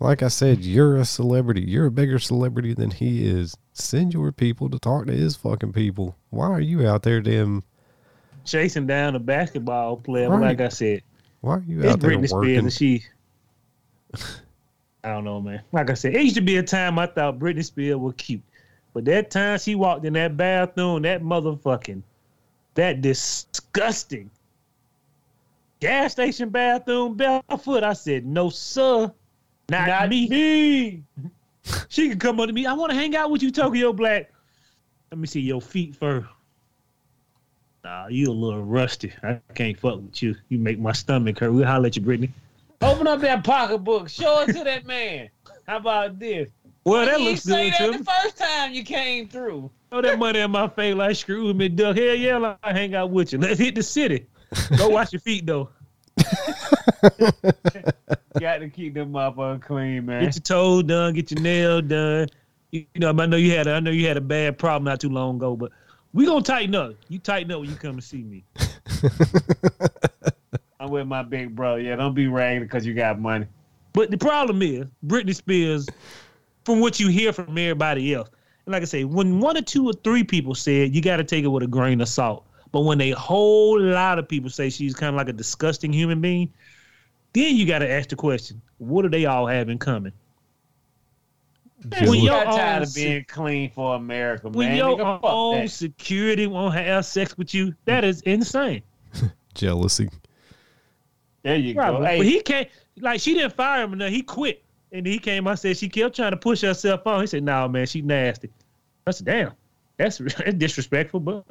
[0.00, 1.60] Like I said, you're a celebrity.
[1.60, 3.56] You're a bigger celebrity than he is.
[3.74, 6.16] Send your people to talk to his fucking people.
[6.30, 7.62] Why are you out there, damn?
[8.44, 10.40] Chasing down a basketball player, Right.
[10.40, 11.02] like I said,
[11.42, 13.04] Why are you it's out there Britney Spears, and she.
[15.04, 15.62] I don't know, man.
[15.72, 18.42] Like I said, it used to be a time I thought Britney Spears was cute,
[18.94, 22.02] but that time she walked in that bathroom, that motherfucking,
[22.74, 24.30] that disgusting
[25.80, 27.82] gas station bathroom barefoot.
[27.82, 29.12] I said, no, sir,
[29.70, 30.28] not, Not me.
[30.28, 31.02] me.
[31.88, 32.66] She can come up to me.
[32.66, 34.32] I want to hang out with you, Tokyo Black.
[35.12, 36.26] Let me see your feet first.
[37.84, 39.12] Nah, you a little rusty.
[39.22, 40.34] I can't fuck with you.
[40.48, 41.52] You make my stomach hurt.
[41.52, 42.30] We'll holler at you, Brittany.
[42.80, 44.08] Open up that pocketbook.
[44.08, 45.28] Show it to that man.
[45.66, 46.48] How about this?
[46.84, 49.70] Well, that you looks say good that to the first time you came through.
[49.90, 51.96] Throw that money in my face like screw me, duck.
[51.96, 53.38] Hell yeah, I hang out with you.
[53.38, 54.26] Let's hit the city.
[54.76, 55.68] Go wash your feet though.
[58.38, 60.24] Got to keep them up clean, man.
[60.24, 61.14] Get your toes done.
[61.14, 62.28] Get your nail done.
[62.70, 63.66] You, you know, I know you had.
[63.66, 65.72] A, I know you had a bad problem not too long ago, but
[66.12, 66.94] we gonna tighten up.
[67.08, 68.44] You tighten up when you come and see me.
[70.80, 71.80] I'm with my big brother.
[71.80, 73.46] Yeah, don't be ragged because you got money.
[73.92, 75.86] But the problem is, Britney Spears,
[76.64, 78.30] from what you hear from everybody else,
[78.66, 81.24] and like I say, when one or two or three people said, you got to
[81.24, 82.46] take it with a grain of salt.
[82.72, 86.20] But when a whole lot of people say she's kind of like a disgusting human
[86.20, 86.52] being,
[87.32, 90.12] then you got to ask the question: What do they all have in common?
[91.88, 94.76] Jealous- When You your got tired own of being clean for America, When man.
[94.76, 95.70] your Nigga, own that.
[95.70, 98.82] security won't have sex with you, that is insane.
[99.54, 100.10] Jealousy.
[101.42, 101.80] There you go.
[101.80, 102.06] Probably.
[102.06, 102.68] Hey, But he can't.
[102.98, 104.10] Like she didn't fire him enough.
[104.10, 104.62] He quit,
[104.92, 105.48] and he came.
[105.48, 107.22] I said she kept trying to push herself on.
[107.22, 108.50] He said, "No, man, she nasty."
[109.06, 109.52] I said, "Damn,
[109.96, 111.46] that's, that's disrespectful." But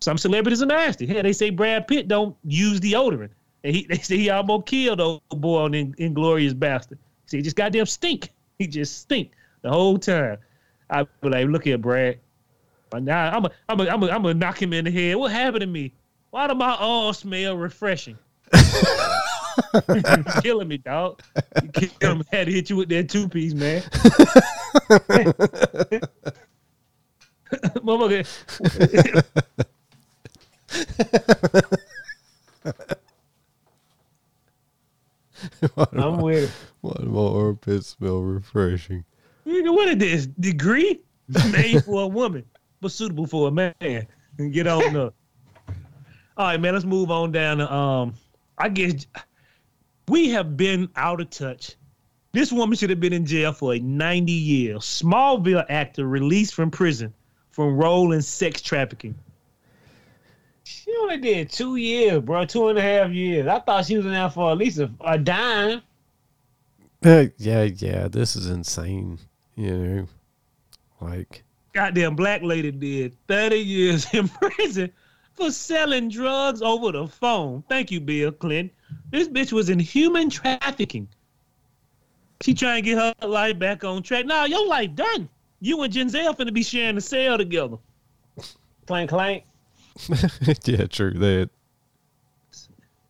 [0.00, 1.06] some celebrities are nasty.
[1.06, 3.30] Hell, they say Brad Pitt don't use deodorant,
[3.64, 6.98] and he they say he almost killed old boy on in, Inglorious Bastard.
[7.26, 8.30] See, he just goddamn stink.
[8.58, 9.32] He just stink
[9.62, 10.38] the whole time.
[10.88, 12.18] I be like, "Look here, Brad."
[12.92, 15.16] Now I'm a, I'm a, I'm a, I'm gonna knock him in the head.
[15.16, 15.92] What happened to me?
[16.30, 18.18] Why do my arms smell refreshing?
[20.42, 21.20] killing me, dog.
[21.62, 22.24] You killing me.
[22.32, 23.82] Had to hit you with that two piece, man.
[27.82, 29.66] Motherfucker.
[35.60, 36.50] Do I'm my- with it.
[36.82, 39.04] why do my armpits smell refreshing?
[39.46, 40.26] Nigga, what is this?
[40.26, 41.00] Degree?
[41.52, 42.44] Made for a woman,
[42.80, 43.74] but suitable for a man.
[43.80, 45.14] And get on up.
[46.36, 48.14] All right, man, let's move on down to um
[48.58, 49.06] I guess
[50.08, 51.76] we have been out of touch.
[52.32, 54.82] This woman should have been in jail for a 90 years.
[54.82, 57.12] Smallville actor released from prison
[57.50, 59.14] from role in sex trafficking.
[60.90, 62.44] She only did two years, bro.
[62.44, 63.46] Two and a half years.
[63.46, 65.82] I thought she was in there for at least a, a dime.
[67.04, 69.18] Uh, yeah, yeah, this is insane.
[69.54, 70.08] You know,
[71.00, 74.90] like goddamn black lady did 30 years in prison
[75.34, 77.62] for selling drugs over the phone.
[77.68, 78.74] Thank you, Bill Clinton.
[79.10, 81.06] This bitch was in human trafficking.
[82.40, 84.26] She trying to get her life back on track.
[84.26, 85.28] Now your life done.
[85.60, 87.76] You and Giselle finna be sharing a cell together.
[88.86, 89.44] Clank, clank.
[90.64, 91.50] yeah, true that.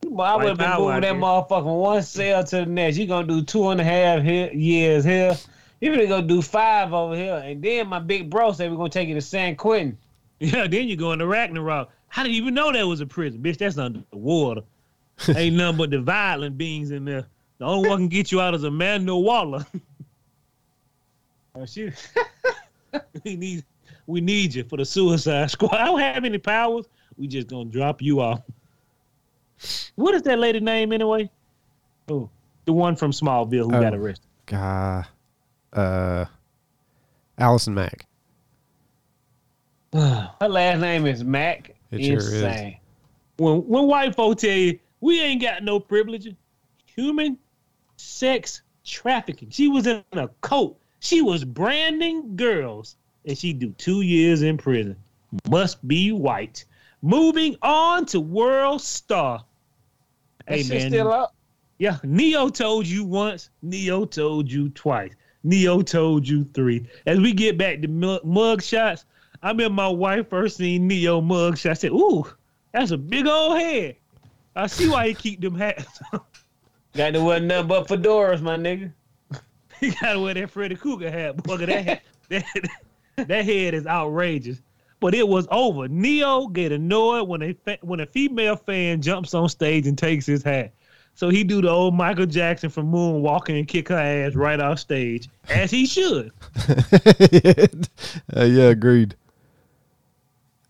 [0.02, 1.14] Boy, I would have been power moving that there.
[1.14, 2.96] motherfucker one cell to the next.
[2.96, 5.36] You gonna do two and a half here, years here.
[5.80, 7.36] You finna go do five over here.
[7.36, 9.96] And then my big bro said we're gonna take you to San Quentin.
[10.38, 11.90] Yeah, then you go into Ragnarok.
[12.08, 13.40] How did you even know that was a prison?
[13.40, 14.62] Bitch, that's under the water.
[15.36, 17.26] Ain't nothing but the violent beings in there.
[17.58, 19.66] The only one can get you out is Amanda Waller.
[21.52, 21.90] Oh, she,
[23.24, 23.64] we need
[24.10, 25.74] we need you for the suicide squad.
[25.74, 26.86] I don't have any powers.
[27.16, 28.40] We just gonna drop you off.
[29.94, 31.30] What is that lady name anyway?
[32.10, 32.28] Oh,
[32.64, 33.98] the one from Smallville who got Oh.
[33.98, 34.26] arrested.
[34.46, 35.04] Guy,
[35.72, 36.24] uh,
[37.38, 38.06] Allison Mack.
[39.92, 41.74] her last name is Mack.
[41.90, 42.32] It sure is.
[42.42, 42.76] Insane.
[43.36, 46.34] When when white folk tell you we ain't got no privilege,
[46.84, 47.38] human
[47.96, 49.50] sex trafficking.
[49.50, 50.78] She was in a coat.
[51.00, 54.96] She was branding girls, and she do two years in prison.
[55.48, 56.64] Must be white.
[57.02, 59.44] Moving on to World Star.
[60.46, 61.34] That Hey shit man, still up.
[61.78, 63.50] Yeah, Ne-Yo told you once.
[63.62, 65.12] Ne-Yo told you twice.
[65.44, 66.86] Ne-Yo told you three.
[67.06, 69.06] As we get back to mug, mug shots,
[69.42, 71.78] I remember my wife first seen Ne-Yo mug shots.
[71.78, 72.26] I said, "Ooh,
[72.72, 73.96] that's a big old head."
[74.54, 76.00] I see why he keep them hats.
[76.94, 78.92] Got to wear nothing but fedoras, my nigga.
[79.80, 81.36] he gotta wear that Freddy Krueger hat.
[81.42, 81.68] Boy, that,
[82.28, 82.70] that that
[83.18, 84.60] head is outrageous.
[85.00, 85.88] but it was over.
[85.88, 90.26] Ne-Yo get annoyed when a fa- when a female fan jumps on stage and takes
[90.26, 90.72] his hat.
[91.14, 94.60] So he do the old Michael Jackson from Moon walking and kick her ass right
[94.60, 96.32] off stage, as he should.
[98.36, 99.14] uh, yeah, agreed.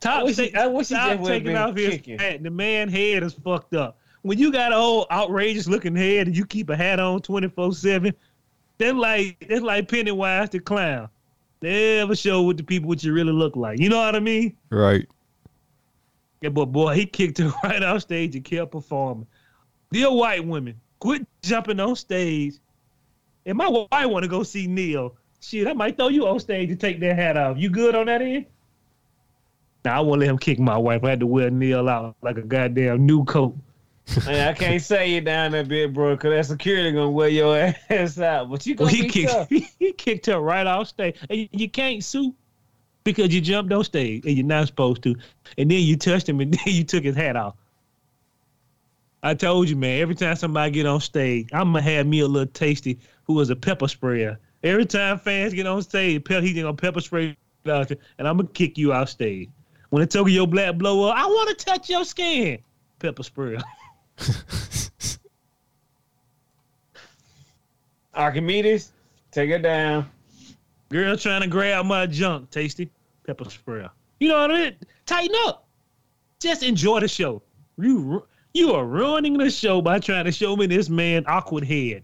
[0.01, 2.18] Top, I wish he- ta- I wish top just would've taking off his kicking.
[2.18, 2.43] hat.
[2.43, 3.99] The man head is fucked up.
[4.22, 7.49] When you got an old outrageous looking head and you keep a hat on twenty
[7.49, 8.14] four seven,
[8.78, 11.09] that's like that's like Pennywise the clown.
[11.63, 13.79] Never show what the people what you really look like.
[13.79, 14.57] You know what I mean?
[14.71, 15.07] Right.
[16.41, 19.27] Yeah, but boy, he kicked her right off stage and kept performing.
[19.93, 22.55] Dear white women, quit jumping on stage.
[23.45, 25.17] And my wife want to go see Neil.
[25.41, 27.59] Shit, I might throw you on stage to take that hat off.
[27.59, 28.47] You good on that end?
[29.85, 31.03] Nah, I won't let him kick my wife.
[31.05, 33.57] I had to wear Neil out like a goddamn new coat.
[34.27, 37.57] Man, I can't say you down that bit, bro, because that security gonna wear your
[37.91, 38.51] ass out.
[38.51, 39.49] But you Well, gonna he kicked tough.
[39.79, 41.17] he kicked her right off stage.
[41.29, 42.35] And you can't sue
[43.05, 45.15] because you jumped on stage and you're not supposed to.
[45.59, 47.55] And then you touched him and then you took his hat off.
[49.23, 52.27] I told you, man, every time somebody get on stage, I'm gonna have me a
[52.27, 54.39] little tasty who was a pepper sprayer.
[54.63, 57.37] Every time fans get on stage, he's gonna pepper spray
[57.69, 59.49] out and I'm gonna kick you off stage.
[59.91, 62.59] When the Tokyo Black blow up, I want to touch your skin.
[62.99, 63.59] Pepper sprayer.
[68.14, 68.93] Archimedes,
[69.31, 70.11] take it down.
[70.91, 72.91] Girl trying to grab my junk, tasty
[73.27, 73.87] pepper spray.
[74.18, 74.77] You know what I mean?
[75.07, 75.66] Tighten up.
[76.41, 77.43] Just enjoy the show.
[77.79, 82.03] You you are ruining the show by trying to show me this man awkward head.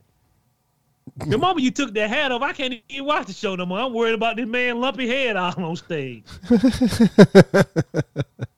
[1.27, 3.81] The moment you took that hat off, I can't even watch the show no more.
[3.81, 6.25] I'm worried about this man lumpy head out on stage.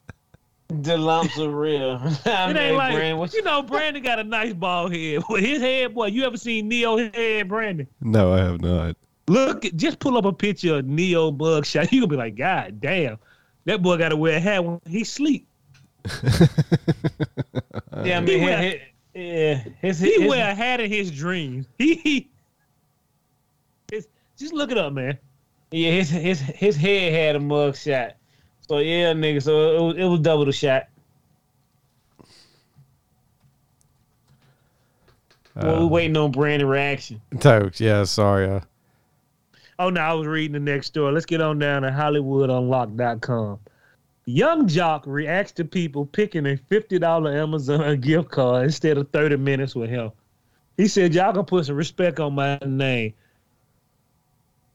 [0.70, 1.92] The lumps are real.
[2.26, 3.62] I It mean, ain't like Brand, what you know.
[3.62, 5.22] Brandon got a nice bald head.
[5.28, 7.86] With his head, boy, you ever seen Ne-Yo head, Brandon?
[8.02, 8.94] No, I have not.
[9.28, 11.90] Look, just pull up a picture of Ne-Yo mugshot.
[11.92, 13.18] You gonna be like, God damn,
[13.64, 15.46] that boy got to wear a hat when he sleep.
[18.04, 18.80] Yeah, I He wear- his, his,
[19.14, 21.66] yeah, his, He his, wear a hat in his dreams.
[21.78, 22.28] He, he
[23.90, 24.06] it's,
[24.38, 25.18] just look it up, man.
[25.72, 28.12] yeah, his his his head had a mug shot.
[28.68, 29.42] So yeah, nigga.
[29.42, 30.88] So it was, it was double the shot.
[35.56, 37.20] well, we Uh, waiting on Brandon reaction.
[37.40, 38.48] Tokes, yeah, sorry.
[38.48, 38.60] Uh,
[39.80, 41.12] Oh no, I was reading the next story.
[41.12, 43.60] Let's get on down to HollywoodUnlocked.com.
[44.26, 49.76] Yung Joc reacts to people picking a $50 Amazon gift card instead of 30 minutes
[49.76, 50.10] with him.
[50.76, 53.14] He said, Y'all can put some respect on my name.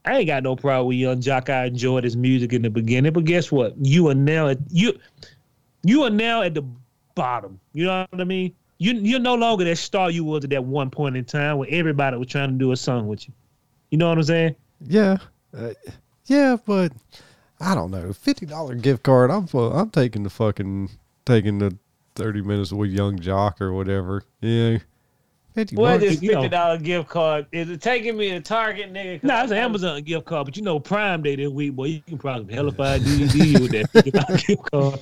[0.06, 1.50] I ain't got no problem with Yung Joc.
[1.50, 3.74] I enjoyed his music in the beginning, but guess what?
[3.82, 5.00] You are now at you
[5.84, 6.64] you are now at the
[7.16, 7.60] bottom.
[7.74, 8.54] You know what I mean?
[8.80, 11.70] You you're no longer that star you was at that one point in time where
[11.72, 13.34] everybody was trying to do a song with you.
[13.92, 14.56] You know what I'm saying?
[14.86, 15.18] yeah,
[15.58, 15.74] uh,
[16.26, 16.92] yeah, but
[17.60, 18.12] I don't know.
[18.12, 19.32] Fifty dollar gift card.
[19.32, 20.90] I'm I'm taking the fucking
[21.26, 21.78] taking the
[22.16, 24.24] thirty minutes with Yung Joc or whatever.
[24.42, 24.80] Yeah,
[25.54, 26.14] fifty What bucks.
[26.14, 26.42] is you know.
[26.42, 27.46] fifty dollar gift card?
[27.52, 29.22] Is it taking me to Target, nigga?
[29.22, 31.86] 'Cause Nah, it's an Amazon gift card, but you know Prime Day this week, boy,
[31.86, 35.00] you can probably hellify DVD with that fifty dollar gift card.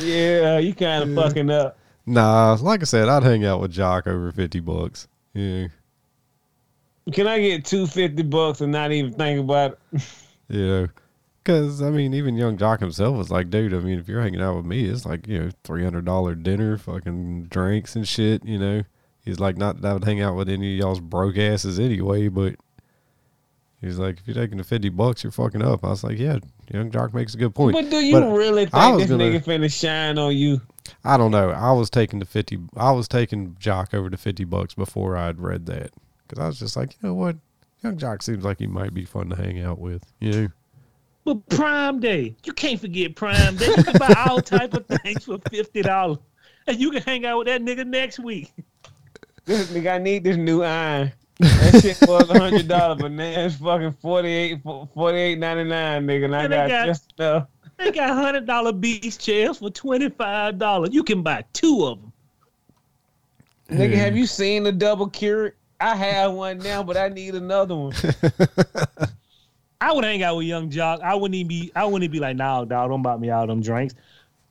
[0.00, 1.78] Yeah, uh, you kind of fucking up.
[2.06, 5.08] Nah, like I said, I'd hang out with Joc over fifty bucks.
[5.34, 5.68] Yeah,
[7.12, 10.02] Can I get two fifty bucks and not even think about it?
[10.48, 10.88] you know.
[11.42, 13.72] Because I mean, even Yung Joc himself was like, dude.
[13.72, 16.34] I mean, if you're hanging out with me, it's like you know, three hundred dollar
[16.34, 18.44] dinner, fucking drinks and shit.
[18.44, 18.82] You know,
[19.28, 22.28] he's like, not that I would hang out with any of y'all's broke asses anyway.
[22.28, 22.56] But
[23.80, 25.84] he's like, if you're taking the fifty bucks, you're fucking up.
[25.84, 26.38] I was like, yeah,
[26.72, 27.74] Yung Joc makes a good point.
[27.74, 30.60] But do you But really think this gonna- nigga finna shine on you?
[31.04, 31.50] I don't know.
[31.50, 32.58] I was taking the fifty.
[32.76, 35.90] I was taking Joc over the fifty bucks before I'd read that
[36.26, 37.36] because I was just like, you know what,
[37.84, 40.02] Yung Joc seems like he might be fun to hang out with.
[40.20, 40.48] You know.
[41.24, 43.66] But Prime Day, you can't forget Prime Day.
[43.76, 46.18] You can buy all type of things for fifty dollars,
[46.66, 48.50] and you can hang out with that nigga next week.
[49.48, 51.10] This nigga, I need this new iron.
[51.40, 56.36] That shit was a hundred dollars, but now it's fucking 48 48 99 nigga, and
[56.36, 57.46] I And they got got- just enough.
[57.78, 60.90] They got hundred dollar beach chairs for twenty five dollars.
[60.92, 62.12] You can buy two of them.
[63.70, 65.54] Nigga, have you seen the double cure?
[65.80, 67.92] I have one now, but I need another one.
[69.80, 71.00] I would hang out with Yung Joc.
[71.02, 71.70] I wouldn't even be.
[71.76, 73.94] I wouldn't even be like, "Nah, dog, don't buy me all them drinks."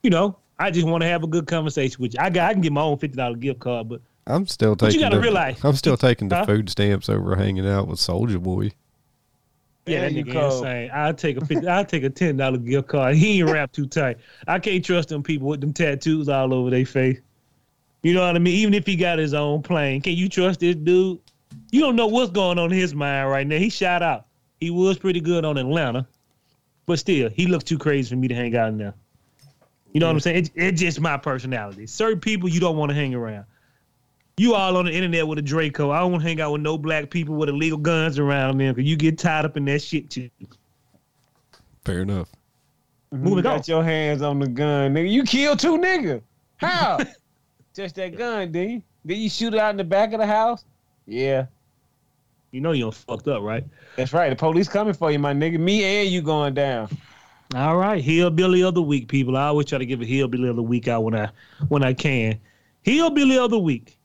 [0.02, 2.20] You know, I just want to have a good conversation with you.
[2.20, 2.48] I got.
[2.48, 4.86] I can get my own fifty dollar gift card, but I'm still taking.
[4.88, 5.02] But you taking.
[5.10, 6.46] gotta the, realize- I'm still taking the Huh?
[6.46, 8.70] food stamps over hanging out with Soldier Boy.
[9.86, 10.54] yeah, that There nigga go.
[10.56, 10.90] insane.
[10.92, 13.16] I'll take a 50, I'll take a ten dollar gift card.
[13.16, 14.18] He ain't wrapped too tight.
[14.46, 17.18] I can't trust them people with them tattoos all over their face.
[18.02, 18.54] You know what I mean?
[18.54, 21.18] Even if he got his own plane, can you trust this dude?
[21.72, 23.56] You don't know what's going on in his mind right now.
[23.58, 24.26] He shot out.
[24.60, 26.06] He was pretty good on Atlanta.
[26.86, 28.94] But still, he looks too crazy for me to hang out in there.
[29.92, 30.36] You know what I'm saying?
[30.36, 31.86] It, it's just my personality.
[31.86, 33.44] Certain people you don't want to hang around.
[34.38, 35.90] You all on the internet with a Draco.
[35.90, 38.74] I don't want to hang out with no black people with illegal guns around them
[38.74, 40.30] because you get tied up in that shit too.
[41.84, 42.30] Fair enough.
[43.12, 43.24] Mm-hmm.
[43.24, 43.64] Moving you got on.
[43.66, 45.10] your hands on the gun, nigga.
[45.10, 46.22] You killed two niggas.
[46.56, 46.98] How?
[47.74, 48.82] Just that gun, did you?
[49.06, 50.64] Did you shoot it out in the back of the house?
[51.06, 51.46] Yeah.
[52.50, 53.64] You know you're fucked up, right?
[53.96, 54.30] That's right.
[54.30, 55.58] The police coming for you, my nigga.
[55.58, 56.88] Me and you going down.
[57.54, 59.36] All right, hillbilly of the week, people.
[59.36, 61.30] I always try to give a hillbilly of the week out when I
[61.68, 62.38] when I can.
[62.82, 63.97] Hillbilly of the week.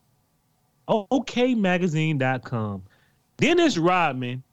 [0.88, 2.84] OKMagazine.com.
[3.38, 4.44] Dennis Rodman,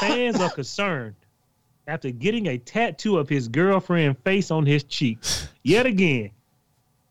[0.00, 1.14] fans are concerned
[1.86, 5.18] after getting a tattoo of his girlfriend face on his cheek.
[5.62, 6.30] Yet again,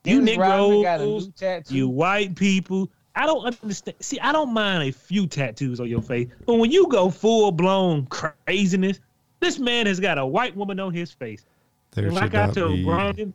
[0.04, 1.76] you Dennis Rodman got a Negroes, new tattoo.
[1.76, 2.92] you white people.
[3.16, 3.96] I don't understand.
[4.02, 7.52] See, I don't mind a few tattoos on your face, but when you go full
[7.52, 9.00] blown craziness,
[9.40, 11.46] this man has got a white woman on his face.
[11.92, 12.84] There And should like I not told be.
[12.84, 13.34] Brandon,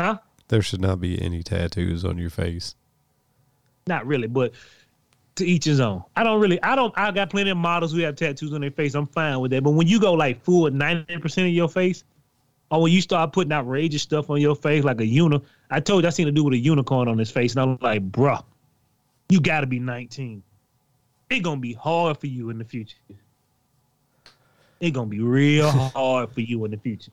[0.00, 0.18] huh?
[0.48, 2.74] There should not be any tattoos on your face.
[3.88, 4.52] Not really, but
[5.36, 6.04] to each his own.
[6.14, 6.62] I don't really.
[6.62, 6.92] I don't.
[6.96, 8.94] I got plenty of models who have tattoos on their face.
[8.94, 9.64] I'm fine with that.
[9.64, 12.04] But when you go like full ninety percent of your face,
[12.70, 16.04] or when you start putting outrageous stuff on your face, like a uni, I told
[16.04, 18.44] you I seen a dude with a unicorn on his face, and I'm like, bruh,
[19.30, 20.42] you got to be 19.
[21.30, 22.96] It's gonna be hard for you in the future.
[24.80, 27.12] It's gonna be real hard for you in the future.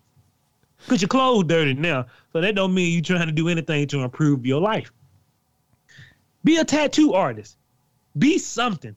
[0.87, 4.01] Cause your clothes dirty now, so that don't mean you trying to do anything to
[4.01, 4.91] improve your life.
[6.45, 7.57] Be a tattoo artist.
[8.17, 8.95] Be something.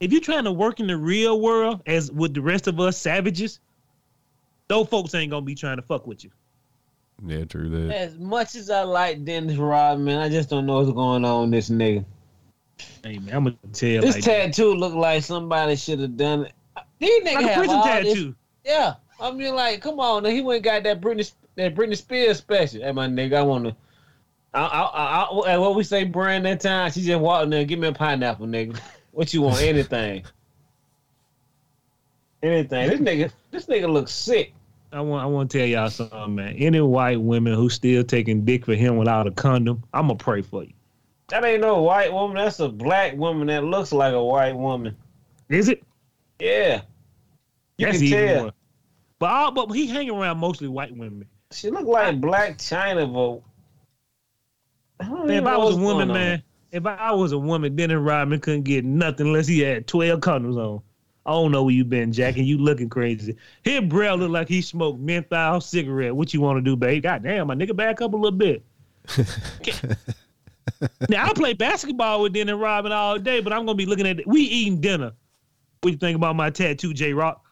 [0.00, 2.96] If you're trying to work in the real world as with the rest of us
[2.98, 3.60] savages,
[4.66, 6.30] those folks ain't gonna be trying to fuck with you.
[7.24, 7.94] Yeah, true that.
[7.94, 11.50] As much as I like Dennis Rodman, I just don't know what's going on with
[11.52, 12.04] this nigga.
[13.04, 16.46] Hey man, I'm gonna tell you This like, tattoo look like somebody should have done
[16.46, 16.52] it.
[16.98, 18.34] These niggas like a have prison all this-
[18.64, 21.96] Yeah, I mean, like, come on, now he went and got that Britney that Britney
[21.96, 22.82] Spears special.
[22.82, 23.76] Hey, my nigga, I wanna.
[24.54, 26.90] I, I, I, what we say, Brand that time?
[26.92, 28.78] She just walked in there, give me a pineapple, nigga.
[29.14, 29.62] What you want?
[29.62, 30.24] Anything.
[32.42, 32.88] Anything.
[32.88, 34.52] This nigga, this nigga looks sick.
[34.92, 36.56] I want I want to tell y'all something, man.
[36.56, 40.42] Any white women who still taking dick for him without a condom, I'm gonna pray
[40.42, 40.72] for you.
[41.28, 42.36] That ain't no white woman.
[42.36, 44.96] That's a black woman that looks like a white woman.
[45.48, 45.82] Is it?
[46.38, 46.82] Yeah.
[47.78, 48.42] You That's can tell.
[48.42, 48.52] more.
[49.18, 51.26] But all, but he hang around mostly white women.
[51.50, 53.42] She look like Blac Chyna, but
[54.93, 54.93] I don't Man, even
[55.28, 56.42] if I was a woman, man,
[56.72, 60.56] if I was a woman, Dennis Rodman couldn't get nothing unless he had 12 condoms
[60.56, 60.82] on.
[61.26, 63.36] I don't know where you been, Jack, and you looking crazy.
[63.62, 66.14] His breath look like he smoked menthol cigarette.
[66.14, 67.02] What you want to do, babe?
[67.04, 68.62] God damn, my nigga, back up a little bit.
[71.08, 74.18] now I play basketball with Dennis Rodman all day, but I'm gonna be looking at
[74.18, 74.26] it.
[74.26, 75.12] We eating dinner.
[75.80, 77.42] What you think about my tattoo, J Rock?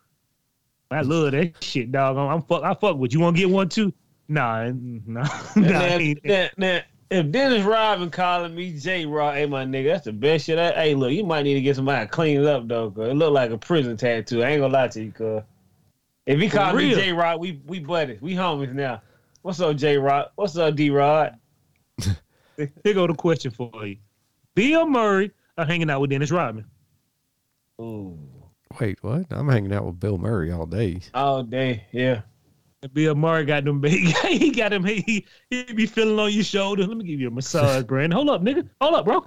[0.91, 2.17] I love that shit, dog.
[2.17, 2.63] I'm fuck.
[2.63, 3.21] I fuck with you.
[3.21, 3.93] Want to get one too?
[4.29, 5.23] Nah, mm, nah,
[5.57, 6.49] nah.
[6.57, 6.81] Now,
[7.13, 10.05] I ain't- now, now, if Dennis Rodman calling me J Rock, hey my nigga, that's
[10.05, 10.59] the best shit.
[10.59, 13.09] I, hey, look, you might need to get somebody to clean it up though, cause
[13.09, 14.43] it look like a prison tattoo.
[14.43, 15.43] I ain't gonna lie to you, cuz.
[16.27, 16.95] If he For call me.
[16.95, 19.03] J Rock, we we buddies, we homies now.
[19.43, 20.33] What's up, J Rock?
[20.37, 21.39] What's up, D Rod?
[22.57, 23.97] Here go the question for you.
[24.55, 26.67] Bill Murray are hanging out with Dennis Rodman.
[27.81, 28.19] Ooh,
[28.81, 29.27] Wait, what?
[29.31, 31.01] I'm hanging out with Bill Murray all day.
[31.15, 32.23] all day, yeah.
[32.83, 34.15] And Bill Murray got them big.
[34.29, 34.85] He got him.
[34.85, 36.85] He he be feeling on your shoulder.
[36.87, 38.11] Let me give you a massage, Brandon.
[38.17, 38.69] Hold up, nigga.
[38.81, 39.25] Hold up, bro.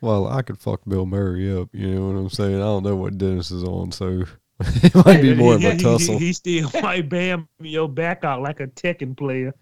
[0.00, 1.68] Well, I could fuck Bill Murray up.
[1.72, 2.56] You know what I'm saying?
[2.56, 4.24] I don't know what Dennis is on, so
[4.60, 6.18] it might be more of a tussle.
[6.18, 9.54] He, he still might bam your back out like a Tekken player.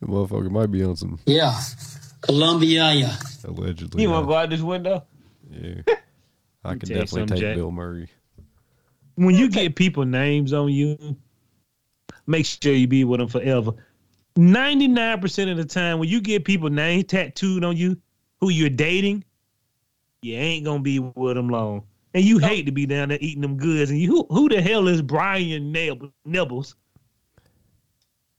[0.00, 1.58] The motherfucker might be on some Yeah.
[2.22, 3.16] Colombia, yeah.
[3.44, 4.02] allegedly.
[4.02, 5.04] You uh, wanna go out this window?
[5.50, 5.82] Yeah.
[6.64, 7.56] I could tell you definitely take Jack.
[7.56, 8.08] Bill Murray.
[9.14, 11.16] When you get people names on you,
[12.26, 13.72] make sure you be with them forever.
[14.36, 17.96] Ninety nine percent of the time, when you get people name tattooed on you,
[18.40, 19.24] who you're dating,
[20.22, 21.84] you ain't gonna be with them long.
[22.14, 23.90] And you hate to be down there eating them goods.
[23.90, 26.74] And you, who, who the hell is Brian Neb- Nibbles?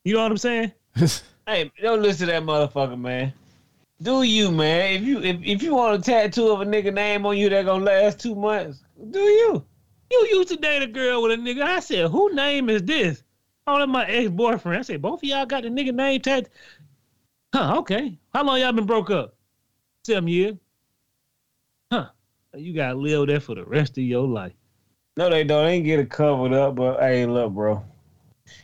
[0.04, 0.72] You know what I'm saying?
[1.46, 3.34] Hey, don't listen to that motherfucker, man.
[4.02, 4.94] Do you, man?
[4.94, 7.66] If you if, if you want a tattoo of a nigga name on you that
[7.66, 8.82] gonna last two months,
[9.12, 9.66] do you?
[10.10, 11.64] You used to date a girl with a nigga.
[11.64, 13.24] I said, who name is this?
[13.66, 14.80] Oh, that's my ex boyfriend.
[14.80, 16.50] I said, both of y'all got the nigga name tattooed.
[17.54, 18.18] Huh, okay.
[18.34, 19.36] How long y'all been broke up?
[20.04, 20.56] Seven years.
[21.92, 22.10] Huh.
[22.56, 24.54] You gotta live there for the rest of your life.
[25.16, 25.66] No, they don't.
[25.66, 27.84] They ain't get it covered up, but hey, look, bro.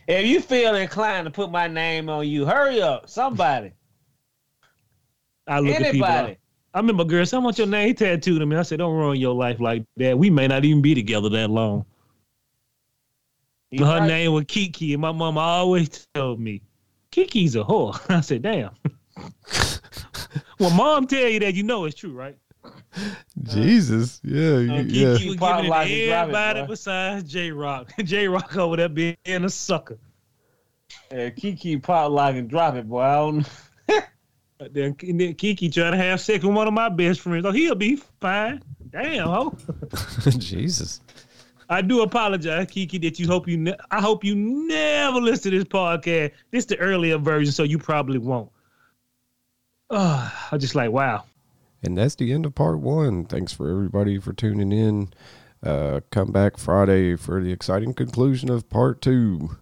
[0.06, 3.08] If you feel inclined to put my name on you, hurry up.
[3.08, 3.72] Somebody.
[5.46, 6.06] I look at people.
[6.06, 6.36] Anybody.
[6.74, 8.56] I remember girl said, I want your name tattooed on me.
[8.56, 10.18] I said, don't ruin your life like that.
[10.18, 11.84] We may not even be together that long.
[13.70, 14.06] He Her right.
[14.06, 16.60] name was Kiki, and my mama always told me,
[17.10, 17.98] Kiki's a whore.
[18.10, 18.70] I said, damn.
[20.58, 22.36] well, mom tell you that, you know it's true, right?
[23.44, 24.20] Jesus.
[24.24, 24.54] Yeah.
[24.54, 25.08] Uh, you- Kiki- yeah.
[25.10, 27.92] Was giving it to and it, everybody besides J Rock.
[28.04, 29.98] J Rock over there being a sucker.
[31.12, 33.00] Yeah, Kiki pop lock and drop it, boy.
[33.00, 33.46] I don't,
[34.58, 37.46] But then, and then Kiki trying to have sex with one of my best friends.
[37.46, 38.62] Oh, he'll be fine.
[38.90, 39.56] Damn, ho.
[40.30, 41.00] Jesus.
[41.70, 43.56] I do apologize, Kiki, that you hope you.
[43.56, 46.32] Ne- I hope you never listen to this podcast.
[46.50, 48.50] This is the earlier version, so you probably won't.
[49.88, 51.24] Uh, I'm just like, wow.
[51.82, 53.24] And that's the end of part one.
[53.24, 55.12] Thanks for everybody for tuning in.
[55.62, 59.56] Uh, come back Friday for the exciting conclusion of part two.